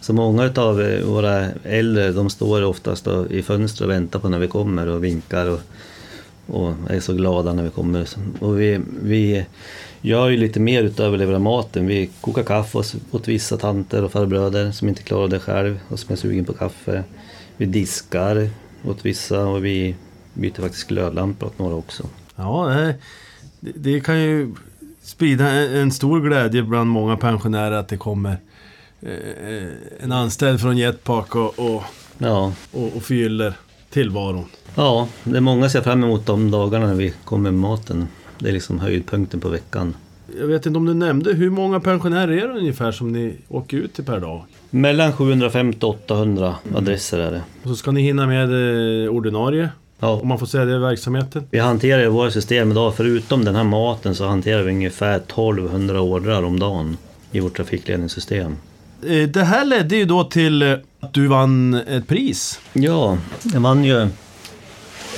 Så 0.00 0.12
många 0.12 0.52
av 0.56 0.82
eh, 0.82 1.04
våra 1.04 1.46
äldre 1.64 2.12
de 2.12 2.30
står 2.30 2.62
oftast 2.62 3.08
i 3.30 3.42
fönstret 3.42 3.80
och 3.80 3.90
väntar 3.90 4.18
på 4.18 4.28
när 4.28 4.38
vi 4.38 4.48
kommer 4.48 4.86
och 4.86 5.04
vinkar 5.04 5.46
och, 5.46 5.60
och 6.46 6.74
är 6.88 7.00
så 7.00 7.12
glada 7.12 7.52
när 7.52 7.62
vi 7.62 7.70
kommer. 7.70 8.08
Och 8.40 8.60
vi, 8.60 8.80
vi 9.02 9.46
gör 10.00 10.28
ju 10.28 10.36
lite 10.36 10.60
mer 10.60 10.82
utöver 10.82 11.12
att 11.12 11.18
leverera 11.18 11.38
maten. 11.38 11.86
Vi 11.86 12.10
kokar 12.20 12.42
kaffe 12.42 12.78
åt 13.10 13.28
vissa 13.28 13.56
tanter 13.56 14.04
och 14.04 14.12
farbröder 14.12 14.72
som 14.72 14.88
inte 14.88 15.02
klarar 15.02 15.28
det 15.28 15.40
själv 15.40 15.80
och 15.88 15.98
som 15.98 16.12
är 16.12 16.16
sugen 16.16 16.44
på 16.44 16.52
kaffe. 16.52 17.04
Vi 17.56 17.66
diskar 17.66 18.50
åt 18.84 19.04
vissa 19.04 19.46
och 19.46 19.64
vi 19.64 19.94
byter 20.34 20.60
faktiskt 20.60 20.88
glödlampor 20.88 21.46
åt 21.46 21.58
några 21.58 21.74
också. 21.74 22.06
Ja, 22.36 22.66
det, 23.60 23.72
det 23.74 24.00
kan 24.00 24.20
ju 24.20 24.54
sprida 25.02 25.50
en 25.50 25.92
stor 25.92 26.20
glädje 26.20 26.62
bland 26.62 26.90
många 26.90 27.16
pensionärer 27.16 27.76
att 27.76 27.88
det 27.88 27.96
kommer 27.96 28.36
eh, 29.00 29.68
en 30.00 30.12
anställd 30.12 30.60
från 30.60 30.76
Jetpark 30.76 31.34
och, 31.34 31.58
och, 31.58 31.82
ja. 32.18 32.52
och, 32.72 32.96
och 32.96 33.02
förgyller 33.02 33.54
tillvaron. 33.90 34.44
Ja, 34.74 35.08
det 35.24 35.36
är 35.36 35.40
många 35.40 35.68
ser 35.68 35.80
fram 35.80 36.04
emot 36.04 36.26
de 36.26 36.50
dagarna 36.50 36.86
när 36.86 36.94
vi 36.94 37.14
kommer 37.24 37.50
med 37.50 37.60
maten. 37.60 38.08
Det 38.38 38.48
är 38.48 38.52
liksom 38.52 38.78
höjdpunkten 38.78 39.40
på 39.40 39.48
veckan. 39.48 39.94
Jag 40.40 40.46
vet 40.46 40.66
inte 40.66 40.76
om 40.76 40.86
du 40.86 40.94
nämnde, 40.94 41.32
hur 41.32 41.50
många 41.50 41.80
pensionärer 41.80 42.32
är 42.32 42.48
det 42.48 42.58
ungefär 42.58 42.92
som 42.92 43.12
ni 43.12 43.34
åker 43.48 43.76
ut 43.76 43.94
till 43.94 44.04
per 44.04 44.20
dag? 44.20 44.44
Mellan 44.70 45.12
750 45.12 45.86
och 45.86 45.90
800 45.90 46.54
adresser 46.74 47.18
är 47.18 47.30
det. 47.30 47.42
Och 47.62 47.68
så 47.68 47.76
ska 47.76 47.90
ni 47.90 48.02
hinna 48.02 48.26
med 48.26 48.48
ordinarie 49.08 49.68
Ja. 50.04 50.20
Om 50.22 50.28
man 50.28 50.38
får 50.38 50.46
säga 50.46 50.64
det 50.64 50.78
verksamheten. 50.78 51.46
Vi 51.50 51.58
hanterar 51.58 52.02
i 52.02 52.08
våra 52.08 52.30
system 52.30 52.70
idag, 52.70 52.94
förutom 52.96 53.44
den 53.44 53.54
här 53.54 53.64
maten, 53.64 54.14
så 54.14 54.26
hanterar 54.26 54.62
vi 54.62 54.72
ungefär 54.72 55.16
1200 55.16 56.00
ordrar 56.00 56.42
om 56.42 56.60
dagen 56.60 56.96
i 57.32 57.40
vårt 57.40 57.56
trafikledningssystem. 57.56 58.56
Eh, 59.06 59.28
det 59.28 59.42
här 59.42 59.64
ledde 59.64 59.96
ju 59.96 60.04
då 60.04 60.24
till 60.24 60.62
eh, 60.62 60.72
att 61.00 61.14
du 61.14 61.26
vann 61.26 61.74
ett 61.74 62.08
pris. 62.08 62.60
Ja, 62.72 63.18
jag 63.42 63.60
vann 63.60 63.84
ju 63.84 64.00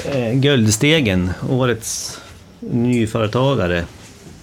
eh, 0.05 0.33
Guldstegen, 0.35 1.31
årets 1.51 2.21
nyföretagare. 2.61 3.85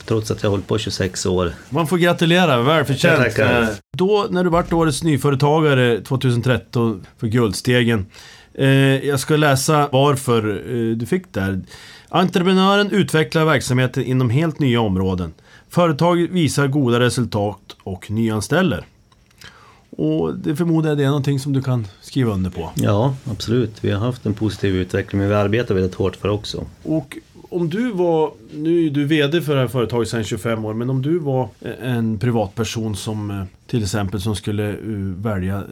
Trots 0.06 0.32
att 0.32 0.44
jag 0.44 0.50
har 0.50 0.52
hållit 0.52 0.68
på 0.68 0.78
26 0.78 1.26
år. 1.26 1.54
Man 1.70 1.88
får 1.88 1.98
gratulera, 1.98 2.62
välförtjänt. 2.62 3.80
Då 3.98 4.28
när 4.30 4.44
du 4.44 4.50
vart 4.50 4.74
årets 4.74 5.04
nyföretagare 5.04 6.02
2013 6.02 7.06
för 7.18 7.28
Guldstegen 7.28 8.06
Eh, 8.54 9.06
jag 9.08 9.20
ska 9.20 9.36
läsa 9.36 9.90
varför 9.92 10.50
eh, 10.50 10.96
du 10.96 11.06
fick 11.06 11.34
det 11.34 11.42
här. 11.42 11.62
Entreprenören 12.10 12.92
utvecklar 12.92 13.46
verksamheten 13.46 14.04
inom 14.04 14.30
helt 14.30 14.60
nya 14.60 14.82
områden. 14.82 15.34
Företaget 15.70 16.30
visar 16.30 16.68
goda 16.68 17.00
resultat 17.00 17.76
och 17.84 18.12
nyanställer. 18.12 18.86
Och 19.90 20.36
det 20.36 20.56
förmodar 20.56 20.90
jag 20.90 20.98
det 20.98 21.04
är 21.04 21.08
någonting 21.08 21.40
som 21.40 21.54
du 21.54 21.62
kan 21.62 21.88
skriva 22.02 22.32
under 22.34 22.50
på. 22.50 22.72
Ja, 22.76 23.16
absolut. 23.32 23.72
Vi 23.82 23.92
har 23.92 24.00
haft 24.00 24.26
en 24.26 24.34
positiv 24.34 24.76
utveckling 24.76 25.20
men 25.20 25.30
vi 25.30 25.36
arbetar 25.36 25.76
väldigt 25.76 25.96
hårt 25.96 26.16
för 26.16 26.30
också. 26.30 26.66
Och 26.84 27.18
om 27.56 27.70
du 27.70 27.92
var, 27.92 28.32
nu 28.54 28.86
är 28.86 28.90
du 28.90 29.06
VD 29.06 29.42
för 29.42 29.56
det 29.56 29.62
här 29.62 29.68
företaget 29.68 30.10
sedan 30.10 30.24
25 30.24 30.66
år, 30.66 30.74
men 30.74 30.90
om 30.90 31.02
du 31.02 31.20
var 31.20 31.50
eh, 31.62 31.96
en 31.96 32.20
privatperson 32.20 32.96
som 32.96 33.32
eh, 33.32 33.44
till 33.68 33.84
exempel 33.84 34.22
som 34.22 34.36
skulle 34.36 34.70
eh, 34.70 34.78
välja 35.18 35.64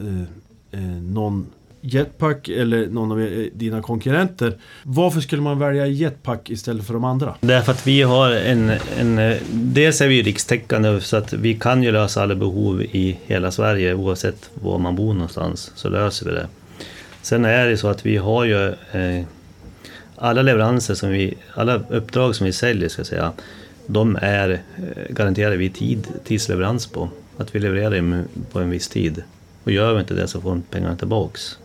någon 1.02 1.46
Jetpack 1.84 2.48
eller 2.48 2.86
någon 2.86 3.12
av 3.12 3.48
dina 3.54 3.82
konkurrenter. 3.82 4.56
Varför 4.82 5.20
skulle 5.20 5.42
man 5.42 5.58
välja 5.58 5.86
Jetpack 5.86 6.50
istället 6.50 6.86
för 6.86 6.94
de 6.94 7.04
andra? 7.04 7.34
Därför 7.40 7.72
att 7.72 7.86
vi 7.86 8.02
har 8.02 8.30
en, 8.30 8.72
en... 8.98 9.36
Dels 9.52 10.00
är 10.00 10.08
vi 10.08 10.22
rikstäckande 10.22 11.00
så 11.00 11.16
att 11.16 11.32
vi 11.32 11.54
kan 11.54 11.82
ju 11.82 11.92
lösa 11.92 12.22
alla 12.22 12.34
behov 12.34 12.82
i 12.82 13.18
hela 13.26 13.50
Sverige 13.50 13.94
oavsett 13.94 14.50
var 14.54 14.78
man 14.78 14.96
bor 14.96 15.14
någonstans. 15.14 15.72
Så 15.74 15.88
löser 15.88 16.26
vi 16.26 16.32
det. 16.32 16.46
Sen 17.22 17.44
är 17.44 17.66
det 17.66 17.76
så 17.76 17.88
att 17.88 18.06
vi 18.06 18.16
har 18.16 18.44
ju 18.44 18.68
eh, 18.68 19.24
alla 20.22 20.42
leveranser 20.42 20.94
som 20.94 21.10
vi... 21.10 21.34
Alla 21.54 21.80
uppdrag 21.88 22.36
som 22.36 22.46
vi 22.46 22.52
säljer 22.52 22.88
ska 22.88 23.00
jag 23.00 23.06
säga. 23.06 23.32
De 23.86 24.18
är 24.22 24.50
eh, 24.50 25.14
garanterade 25.14 25.56
vi 25.56 25.70
tid, 25.70 26.06
tidsleverans 26.24 26.86
på. 26.86 27.08
Att 27.36 27.54
vi 27.54 27.58
levererar 27.58 27.96
dem 27.96 28.24
på 28.52 28.60
en 28.60 28.70
viss 28.70 28.88
tid. 28.88 29.22
Och 29.64 29.72
gör 29.72 29.94
vi 29.94 30.00
inte 30.00 30.14
det 30.14 30.28
så 30.28 30.40
får 30.40 30.50
de 30.50 30.62
pengarna 30.62 30.96
tillbaks. 30.96 31.58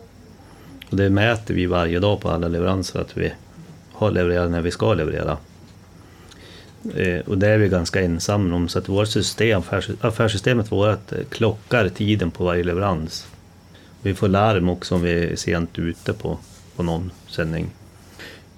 Och 0.90 0.96
det 0.96 1.10
mäter 1.10 1.54
vi 1.54 1.66
varje 1.66 1.98
dag 1.98 2.20
på 2.20 2.30
alla 2.30 2.48
leveranser 2.48 3.00
att 3.00 3.16
vi 3.16 3.32
har 3.92 4.10
levererat 4.10 4.50
när 4.50 4.60
vi 4.60 4.70
ska 4.70 4.94
leverera. 4.94 5.36
Eh, 6.94 7.20
och 7.26 7.38
det 7.38 7.48
är 7.48 7.58
vi 7.58 7.68
ganska 7.68 8.00
ensamma 8.00 8.56
om, 8.56 8.68
så 8.68 8.78
att 8.78 8.88
vårt 8.88 9.08
system, 9.08 9.62
affärssystemet 10.00 10.72
vårt 10.72 11.12
eh, 11.12 11.18
klockar 11.30 11.88
tiden 11.88 12.30
på 12.30 12.44
varje 12.44 12.64
leverans. 12.64 13.26
Vi 14.02 14.14
får 14.14 14.28
larm 14.28 14.68
också 14.68 14.94
om 14.94 15.02
vi 15.02 15.24
är 15.24 15.36
sent 15.36 15.78
ute 15.78 16.12
på, 16.12 16.38
på 16.76 16.82
någon 16.82 17.10
sändning. 17.28 17.70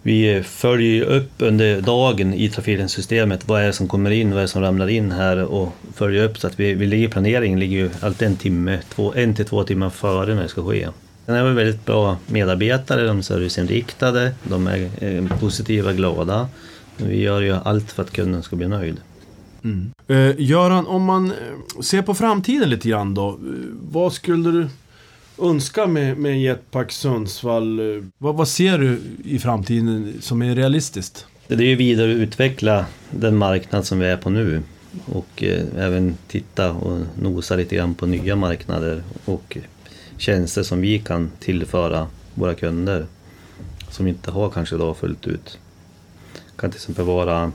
Vi 0.02 0.42
följer 0.42 1.04
upp 1.04 1.30
under 1.38 1.80
dagen 1.80 2.34
i 2.34 2.48
trafikledningssystemet 2.48 3.48
vad 3.48 3.62
är 3.62 3.66
det 3.66 3.72
som 3.72 3.88
kommer 3.88 4.10
in, 4.10 4.30
vad 4.30 4.38
är 4.38 4.42
det 4.42 4.48
som 4.48 4.62
ramlar 4.62 4.88
in 4.88 5.12
här 5.12 5.44
och 5.44 5.72
följer 5.94 6.24
upp 6.24 6.38
så 6.38 6.46
att 6.46 6.60
vi, 6.60 6.74
vi 6.74 6.86
ligger, 6.86 7.08
planeringen 7.08 7.60
ligger 7.60 7.76
ju 7.76 7.90
alltid 8.00 8.28
en 8.28 8.36
timme, 8.36 8.78
två, 8.94 9.12
en 9.16 9.34
till 9.34 9.44
två 9.46 9.64
timmar 9.64 9.90
före 9.90 10.34
när 10.34 10.42
det 10.42 10.48
ska 10.48 10.66
ske. 10.66 10.88
Sen 11.26 11.34
är 11.34 11.44
vi 11.44 11.54
väldigt 11.54 11.86
bra 11.86 12.16
medarbetare, 12.26 13.06
de 13.06 13.18
är 13.18 13.22
serviceinriktade, 13.22 14.32
de 14.42 14.66
är 14.66 14.88
eh, 14.98 15.38
positiva, 15.38 15.92
glada. 15.92 16.48
Vi 16.96 17.20
gör 17.20 17.40
ju 17.40 17.52
allt 17.52 17.92
för 17.92 18.02
att 18.02 18.10
kunden 18.10 18.42
ska 18.42 18.56
bli 18.56 18.68
nöjd. 18.68 18.96
Mm. 19.64 19.90
Eh, 20.08 20.34
Göran, 20.38 20.86
om 20.86 21.04
man 21.04 21.26
eh, 21.26 21.80
ser 21.80 22.02
på 22.02 22.14
framtiden 22.14 22.70
lite 22.70 22.88
grann 22.88 23.14
då. 23.14 23.28
Eh, 23.28 23.36
vad 23.90 24.12
skulle 24.12 24.50
du 24.50 24.68
önska 25.40 25.86
med, 25.86 26.18
med 26.18 26.40
Jetpack 26.40 26.92
Sundsvall? 26.92 27.96
Eh, 27.96 28.02
Vad, 28.18 28.34
vad 28.34 28.48
ser 28.48 28.78
du 28.78 29.00
i 29.24 29.38
framtiden 29.38 30.14
som 30.20 30.42
är 30.42 30.54
realistiskt? 30.54 31.26
Det 31.46 31.54
är 31.54 31.60
ju 31.68 31.76
vidareutveckla 31.76 32.86
den 33.10 33.36
marknad 33.36 33.86
som 33.86 33.98
vi 33.98 34.06
är 34.06 34.16
på 34.16 34.30
nu 34.30 34.62
och 35.06 35.42
eh, 35.42 35.64
även 35.78 36.16
titta 36.28 36.72
och 36.72 36.98
nosa 37.18 37.56
lite 37.56 37.76
grann 37.76 37.94
på 37.94 38.06
nya 38.06 38.36
marknader 38.36 39.02
och 39.24 39.56
tjänster 40.16 40.62
som 40.62 40.80
vi 40.80 40.98
kan 40.98 41.30
tillföra 41.40 42.06
våra 42.34 42.54
kunder 42.54 43.06
som 43.90 44.06
inte 44.06 44.30
har 44.30 44.50
kanske 44.50 44.74
idag 44.74 44.96
fullt 44.96 45.26
ut. 45.26 45.58
Det 46.34 46.60
kan 46.60 46.70
till 46.70 46.78
exempel 46.78 47.04
vara 47.04 47.52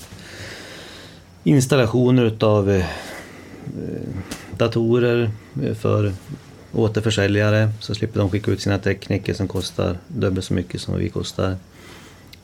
installationer 1.43 2.25
utav 2.25 2.71
eh, 2.71 2.85
datorer 4.57 5.31
eh, 5.63 5.73
för 5.73 6.13
återförsäljare 6.75 7.70
så 7.79 7.96
slipper 7.96 8.20
de 8.20 8.29
skicka 8.29 8.51
ut 8.51 8.62
sina 8.62 8.77
tekniker 8.77 9.34
som 9.34 9.48
kostar 9.48 9.98
dubbelt 10.08 10.46
så 10.46 10.53
mycket 10.53 10.82
som 10.82 10.96
vi 10.98 11.10
kostar. 11.10 11.55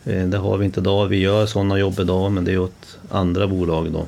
Eh, 0.05 0.25
Det 0.27 0.37
har 0.37 0.57
vi 0.57 0.65
inte 0.65 0.79
idag. 0.79 1.07
Vi 1.07 1.17
gör 1.17 1.45
sådana 1.45 1.79
jobb 1.79 1.99
idag 1.99 2.31
men 2.31 2.45
det 2.45 2.51
är 2.53 2.59
åt 2.59 2.97
andra 3.09 3.47
bolag 3.47 3.91
då. 3.91 4.05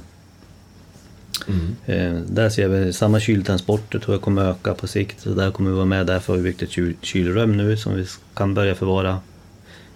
Eh, 1.86 2.14
Där 2.14 2.50
ser 2.50 2.68
vi 2.68 2.94
samma 2.94 3.20
kyltransporter 3.20 4.00
tror 4.00 4.16
jag 4.16 4.22
kommer 4.22 4.42
öka 4.52 4.74
på 4.74 4.88
sikt. 4.88 5.22
Så 5.22 5.30
där 5.30 5.52
kommer 5.52 5.70
vi 5.70 5.76
vara 5.76 5.86
med. 5.86 6.06
Därför 6.08 6.34
har 6.34 6.38
vi 6.38 6.44
byggt 6.44 6.62
ett 6.62 6.70
kyl- 6.70 6.96
kylrum 7.02 7.58
nu 7.58 7.78
som 7.78 7.96
vi 7.96 8.06
kan 8.34 8.54
börja 8.54 8.76
förvara 8.76 9.20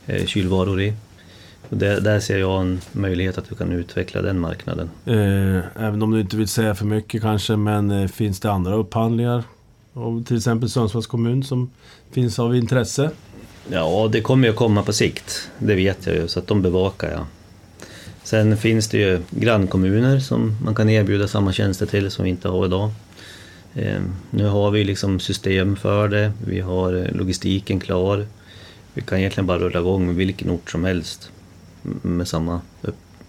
eh, 0.05 0.25
kylvaror 0.25 0.81
i. 0.81 0.93
Och 1.69 1.77
där, 1.77 2.19
ser 2.19 2.37
jag 2.37 2.61
en 2.61 2.81
möjlighet 2.91 3.37
att 3.37 3.51
vi 3.51 3.55
kan 3.55 3.71
utveckla 3.71 4.21
den 4.21 4.39
marknaden. 4.39 4.89
Eh, 5.05 5.85
även 5.85 6.01
om 6.01 6.11
du 6.11 6.21
inte 6.21 6.37
vill 6.37 6.47
säga 6.47 6.75
för 6.75 6.85
mycket 6.85 7.21
kanske, 7.21 7.55
men 7.55 8.09
finns 8.09 8.39
det 8.39 8.51
andra 8.51 8.73
upphandlingar? 8.75 9.43
Av 9.97 10.23
till 10.23 10.37
exempel 10.37 10.69
Sundsvalls 10.69 11.07
kommun 11.07 11.43
som 11.43 11.69
finns 12.11 12.39
av 12.39 12.55
intresse? 12.55 13.11
Ja, 13.69 14.09
det 14.11 14.21
kommer 14.21 14.47
ju 14.47 14.51
att 14.51 14.57
komma 14.57 14.83
på 14.83 14.93
sikt. 14.93 15.49
Det 15.59 15.75
vet 15.75 16.05
jag 16.05 16.15
ju, 16.15 16.27
så 16.27 16.39
att 16.39 16.47
de 16.47 16.61
bevakar 16.61 17.11
jag. 17.11 17.25
Sen 18.23 18.57
finns 18.57 18.87
det 18.87 18.97
ju 18.97 19.21
grannkommuner 19.29 20.19
som 20.19 20.55
man 20.63 20.75
kan 20.75 20.89
erbjuda 20.89 21.27
samma 21.27 21.53
tjänster 21.53 21.85
till 21.85 22.11
som 22.11 22.23
vi 22.23 22.29
inte 22.29 22.49
har 22.49 22.65
idag. 22.65 22.89
Eh, 23.73 24.01
nu 24.29 24.45
har 24.45 24.71
vi 24.71 24.83
liksom 24.83 25.19
system 25.19 25.75
för 25.75 26.07
det, 26.07 26.31
vi 26.45 26.59
har 26.59 26.93
eh, 26.93 27.15
logistiken 27.15 27.79
klar. 27.79 28.25
Vi 28.93 29.01
kan 29.01 29.17
egentligen 29.17 29.47
bara 29.47 29.59
rulla 29.59 29.79
igång 29.79 30.05
med 30.05 30.15
vilken 30.15 30.49
ort 30.49 30.71
som 30.71 30.83
helst 30.83 31.31
med 32.01 32.27
samma 32.27 32.61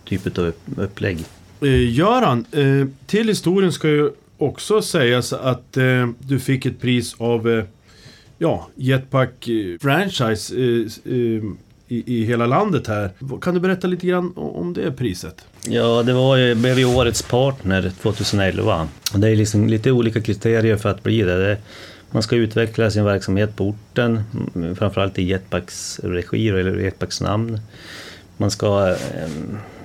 typ 0.05 0.39
av 0.39 0.45
upp, 0.45 0.61
upplägg. 0.77 1.19
Eh, 1.61 1.93
Göran, 1.93 2.45
eh, 2.53 2.87
till 3.07 3.29
historien 3.29 3.73
ska 3.73 3.89
ju 3.89 4.11
också 4.39 4.83
sägas 4.83 5.33
att 5.33 5.77
eh, 5.77 6.09
du 6.19 6.41
fick 6.41 6.67
ett 6.67 6.81
pris 6.81 7.15
av 7.19 7.49
eh, 7.49 7.65
ja, 8.39 8.69
Jetpack 8.75 9.49
eh, 9.49 9.79
Franchise 9.81 10.57
eh, 10.57 11.13
eh, 11.15 11.43
i, 11.89 12.03
i 12.07 12.25
hela 12.25 12.47
landet 12.47 12.87
här. 12.87 13.11
Kan 13.41 13.55
du 13.55 13.61
berätta 13.61 13.87
lite 13.87 14.07
grann 14.07 14.33
om 14.37 14.73
det 14.73 14.93
priset? 14.93 15.47
Ja, 15.69 16.03
det 16.03 16.13
var 16.13 16.37
ju, 16.37 16.55
blev 16.55 16.79
ju 16.79 16.85
årets 16.85 17.23
partner 17.23 17.93
2011. 18.03 18.89
Och 19.15 19.21
det 19.21 19.29
är 19.29 19.37
liksom 19.37 19.67
lite 19.67 19.93
olika 19.93 20.21
kriterier 20.21 20.77
för 20.77 20.89
att 20.89 21.03
bli 21.03 21.23
det. 21.23 21.49
det 21.49 21.59
man 22.11 22.23
ska 22.23 22.37
utveckla 22.37 22.91
sin 22.91 23.05
verksamhet 23.05 23.57
på 23.57 23.65
orten, 23.65 24.23
framförallt 24.79 25.19
i 25.19 25.23
Jetpacks 25.23 26.01
regi 26.03 26.49
eller 26.49 26.79
Jetpacks 26.79 27.21
namn. 27.21 27.61
Man 28.41 28.51
ska 28.51 28.89
eh, 28.91 29.29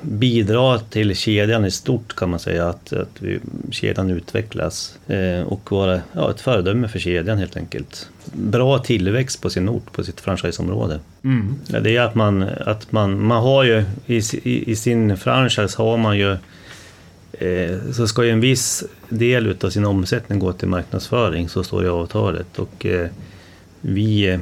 bidra 0.01 0.79
till 0.79 1.15
kedjan 1.15 1.65
i 1.65 1.71
stort 1.71 2.15
kan 2.15 2.29
man 2.29 2.39
säga, 2.39 2.69
att, 2.69 2.93
att 2.93 3.21
vi, 3.21 3.39
kedjan 3.71 4.09
utvecklas 4.09 4.97
eh, 5.07 5.41
och 5.41 5.71
vara 5.71 6.01
ja, 6.13 6.31
ett 6.31 6.41
föredöme 6.41 6.87
för 6.87 6.99
kedjan 6.99 7.37
helt 7.37 7.57
enkelt. 7.57 8.09
Bra 8.33 8.79
tillväxt 8.79 9.41
på 9.41 9.49
sin 9.49 9.69
ort, 9.69 9.91
på 9.91 10.03
sitt 10.03 10.21
franchiseområde. 10.21 10.99
Ja, 11.67 11.79
det 11.79 11.97
är 11.97 12.01
att 12.01 12.15
man, 12.15 12.43
att 12.43 12.91
man, 12.91 13.25
man 13.25 13.43
har 13.43 13.63
ju 13.63 13.83
i, 14.05 14.21
i, 14.43 14.71
i 14.71 14.75
sin 14.75 15.17
franchise 15.17 15.77
har 15.77 15.97
man 15.97 16.17
ju 16.17 16.31
eh, 17.31 17.91
så 17.91 18.07
ska 18.07 18.25
ju 18.25 18.31
en 18.31 18.41
viss 18.41 18.83
del 19.09 19.47
utav 19.47 19.69
sin 19.69 19.85
omsättning 19.85 20.39
gå 20.39 20.53
till 20.53 20.67
marknadsföring, 20.67 21.49
så 21.49 21.63
står 21.63 21.81
det 21.81 21.87
i 21.87 21.89
avtalet. 21.89 22.59
Och 22.59 22.85
vi 23.81 24.39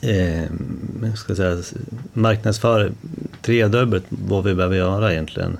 eh, 0.00 0.44
jag 1.02 1.18
ska 1.18 1.34
säga, 1.34 1.62
marknadsför 2.12 2.92
tredubbelt 3.42 4.04
vad 4.08 4.44
vi 4.44 4.54
behöver 4.54 4.76
göra 4.76 5.12
egentligen. 5.12 5.58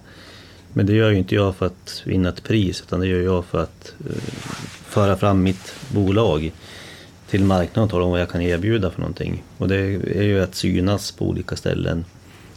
Men 0.73 0.87
det 0.87 0.93
gör 0.93 1.11
ju 1.11 1.19
inte 1.19 1.35
jag 1.35 1.57
för 1.57 1.67
att 1.67 2.03
vinna 2.05 2.29
ett 2.29 2.43
pris, 2.43 2.83
utan 2.87 3.01
det 3.01 3.07
gör 3.07 3.21
jag 3.21 3.45
för 3.45 3.63
att 3.63 3.95
eh, 4.11 4.17
föra 4.85 5.17
fram 5.17 5.43
mitt 5.43 5.75
bolag 5.89 6.53
till 7.29 7.45
marknaden 7.45 7.85
och 7.85 7.91
tala 7.91 8.05
om 8.05 8.11
vad 8.11 8.21
jag 8.21 8.31
kan 8.31 8.43
erbjuda 8.43 8.91
för 8.91 9.01
någonting. 9.01 9.43
Och 9.59 9.69
det 9.69 9.77
är 10.17 10.23
ju 10.23 10.43
att 10.43 10.55
synas 10.55 11.13
på 11.13 11.29
olika 11.29 11.57
ställen. 11.57 12.05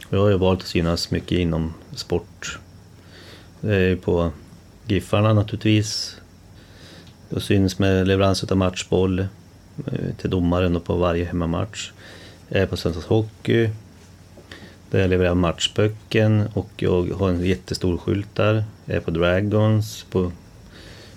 Och 0.08 0.17
jag 0.17 0.22
har 0.22 0.30
ju 0.30 0.38
valt 0.38 0.62
att 0.62 0.67
synas 0.67 1.12
mycket 1.12 1.38
inom 1.38 1.74
sport. 1.96 2.60
Det 3.62 3.76
är 3.76 3.89
ju 3.89 3.96
på 3.96 4.32
Giffarna 4.88 5.34
naturligtvis. 5.34 6.17
Jag 7.30 7.41
syns 7.41 7.80
med 7.80 8.08
leverans 8.08 8.43
av 8.43 8.58
matchboll 8.58 9.28
till 10.18 10.30
domaren 10.30 10.76
och 10.76 10.84
på 10.84 10.96
varje 10.96 11.26
hemmamatch. 11.26 11.92
På 12.70 12.78
Sundsvalls 12.78 13.08
Hockey. 13.08 13.70
Där 14.92 15.00
jag 15.00 15.10
levererar 15.10 15.36
matchböcken 15.36 16.44
och 16.54 16.70
jag 16.76 17.14
har 17.14 17.30
en 17.30 17.46
jättestor 17.46 17.98
skylt 17.98 18.36
där. 18.36 18.64
Jag 18.86 18.96
är 18.96 19.00
på 19.00 19.12
Dragons, 19.12 20.06
på 20.12 20.32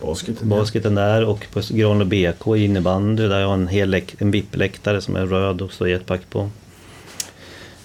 Basketen. 0.01 0.49
basketen 0.49 0.95
där 0.95 1.25
och 1.25 1.47
på 1.53 1.61
Granlo 1.71 2.05
BK 2.05 2.57
i 2.57 2.65
innebandy 2.65 3.29
där 3.29 3.41
jag 3.41 3.47
har 3.47 3.55
en, 3.55 3.69
hel 3.69 3.95
en 4.19 4.31
VIP-läktare 4.31 5.01
som 5.01 5.17
är 5.17 5.27
röd 5.27 5.63
och 5.63 5.73
står 5.73 5.89
jetpack 5.89 6.21
på. 6.31 6.51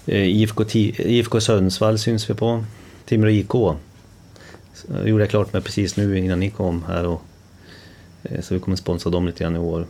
Eh, 0.05 0.27
IFK, 0.27 0.63
IFK 0.73 1.41
Sundsvall 1.41 1.99
syns 1.99 2.29
vi 2.29 2.33
på. 2.33 2.63
Timrå 3.05 3.29
IK. 3.29 3.51
Så 4.73 4.87
det 4.87 5.09
gjorde 5.09 5.23
jag 5.23 5.29
klart 5.29 5.53
med 5.53 5.63
precis 5.63 5.97
nu 5.97 6.17
innan 6.17 6.39
ni 6.39 6.49
kom 6.49 6.83
här 6.87 7.05
och 7.05 7.21
eh, 8.23 8.41
så 8.41 8.53
vi 8.53 8.59
kommer 8.59 8.77
sponsra 8.77 9.11
dem 9.11 9.27
lite 9.27 9.43
grann 9.43 9.55
i 9.55 9.59
år. 9.59 9.85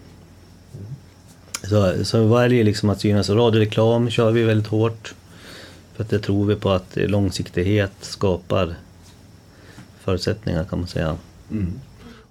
Så, 1.72 2.06
så 2.06 2.28
väljer 2.28 2.64
liksom 2.64 2.90
att 2.90 3.02
synas. 3.02 3.30
Radioreklam 3.30 4.10
kör 4.10 4.32
vi 4.32 4.44
väldigt 4.44 4.68
hårt. 4.68 5.14
För 5.94 6.04
att 6.04 6.10
det 6.10 6.20
tror 6.20 6.46
vi 6.46 6.56
på 6.56 6.70
att 6.70 6.96
långsiktighet 6.96 7.92
skapar 8.02 8.76
förutsättningar 10.00 10.64
kan 10.64 10.80
man 10.80 10.88
säga. 10.88 11.18
Mm. 11.52 11.74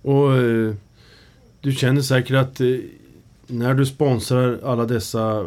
Och 0.03 0.37
eh, 0.37 0.75
du 1.61 1.73
känner 1.73 2.03
säkert 2.03 2.37
att 2.37 2.61
eh, 2.61 2.67
när 3.47 3.75
du 3.75 3.87
sponsrar 3.87 4.59
alla 4.65 4.85
dessa 4.85 5.41
eh, 5.41 5.47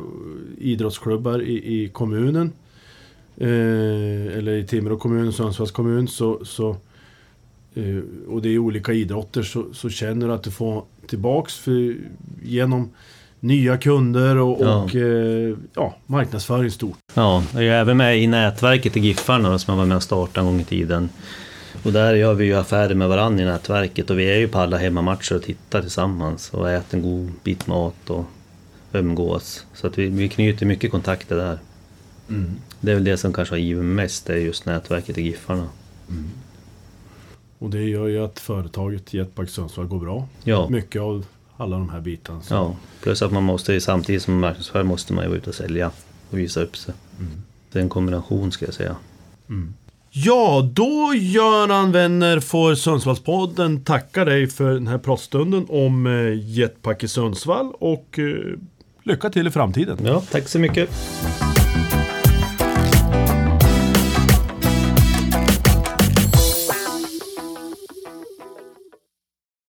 idrottsklubbar 0.58 1.41
i, 1.41 1.84
i 1.84 1.89
kommunen 1.89 2.51
eh, 3.38 4.38
eller 4.38 4.51
i 4.51 4.67
Timrå 4.67 4.97
kommun, 4.97 5.34
Sundsvalls 5.34 5.71
kommun 5.71 6.08
så, 6.08 6.45
så 6.45 6.77
eh, 7.73 7.99
och 8.27 8.41
det 8.41 8.49
är 8.49 8.58
olika 8.58 8.93
idrotter 8.93 9.43
så, 9.43 9.73
så 9.73 9.89
känner 9.89 10.27
du 10.27 10.34
att 10.34 10.43
du 10.43 10.51
får 10.51 10.84
tillbaks 11.08 11.58
för, 11.58 11.95
genom 12.43 12.89
nya 13.43 13.77
kunder 13.77 14.38
och, 14.38 14.58
Ja. 14.62 14.84
och 14.84 14.95
eh, 14.95 15.56
ja, 15.75 15.95
marknadsföring 16.06 16.71
stort. 16.71 16.97
Ja, 17.13 17.43
jag 17.53 17.63
är 17.63 17.71
även 17.71 17.97
med 17.97 18.19
i 18.19 18.27
nätverket 18.27 18.97
i 18.97 18.99
Giffarna 18.99 19.60
som 19.60 19.71
jag 19.71 19.77
var 19.77 19.86
med 19.86 19.97
och 19.97 20.03
startade 20.03 20.39
en 20.39 20.45
gång 20.51 20.62
i 20.62 20.63
tiden. 20.65 21.10
Och 21.84 21.93
där 21.93 22.13
gör 22.15 22.34
vi 22.34 22.45
ju 22.45 22.53
affärer 22.56 22.95
med 22.95 23.10
varandra 23.10 23.43
i 23.43 23.45
nätverket 23.45 24.10
och 24.10 24.19
vi 24.19 24.25
är 24.32 24.38
ju 24.38 24.47
på 24.47 24.60
alla 24.60 24.77
hemmamatcher 24.77 25.36
och 25.36 25.43
tittar 25.43 25.82
tillsammans 25.82 26.49
och 26.53 26.69
äter 26.71 26.97
en 26.97 27.03
god 27.03 27.32
bit 27.43 27.67
mat 27.67 28.10
och 28.10 28.25
umgås. 28.93 29.65
Så 29.73 29.88
att 29.88 29.97
vi, 29.97 30.06
vi 30.08 30.29
knyter 30.29 30.65
mycket 30.65 30.91
kontakter 30.91 31.36
där. 31.36 31.58
Det 32.82 32.91
är 32.91 32.95
väl 32.95 33.03
det 33.03 33.17
som 33.17 33.34
kanske 33.34 33.53
har 33.56 33.60
givit 33.60 33.86
mest, 33.86 34.25
det 34.25 34.34
är 34.34 34.38
just 34.38 34.65
nätverket 34.65 35.17
i 35.17 35.21
Giffarna. 35.21 35.67
Och 37.60 37.69
det 37.69 37.82
gör 37.84 38.08
ju 38.08 38.25
att 38.25 38.39
företaget 38.39 39.13
Jetpack 39.13 39.49
Sundsvall 39.49 39.86
går 39.88 39.99
bra. 39.99 40.27
Ja, 40.43 40.69
Mycket 40.69 41.01
av 41.01 41.25
alla 41.58 41.78
de 41.78 41.89
här 41.89 42.02
bitarna. 42.02 42.42
Så. 42.42 42.54
ja. 42.54 42.76
plus 43.02 43.22
att 43.22 43.32
man 43.32 43.44
måste 43.44 43.82
samtidigt 43.82 44.22
som 44.22 44.39
marknadsför 44.39 44.84
måste 44.84 45.13
man 45.13 45.24
ju 45.24 45.30
vara 45.30 45.38
ute 45.38 45.50
och 45.50 45.56
sälja 45.56 45.92
och 46.30 46.38
visa 46.38 46.62
upp 46.62 46.78
sig. 46.78 46.94
Det 47.72 47.80
är 47.80 47.84
en 47.84 47.89
kombination 47.89 48.52
ska 48.52 48.66
jag 48.66 48.74
säga. 48.74 48.96
Ja, 50.16 50.70
då 50.74 51.13
Göran 51.16 51.92
Vänner 51.92 52.39
får 52.39 52.76
Sundsvallspodden 52.76 53.84
tacka 53.84 54.26
dig 54.26 54.48
för 54.48 54.74
den 54.74 54.88
här 54.88 54.98
pratstunden 54.98 55.66
om 55.70 56.08
eh, 56.08 56.50
Jetpack 56.50 57.04
i 57.04 57.08
Sundsvall 57.08 57.72
och 57.80 58.20
eh, 58.20 58.60
lycka 59.04 59.30
till 59.30 59.48
i 59.48 59.52
framtiden. 59.52 59.98
Ja, 60.06 60.24
tack 60.32 60.48
så 60.48 60.60
mycket. 60.60 60.89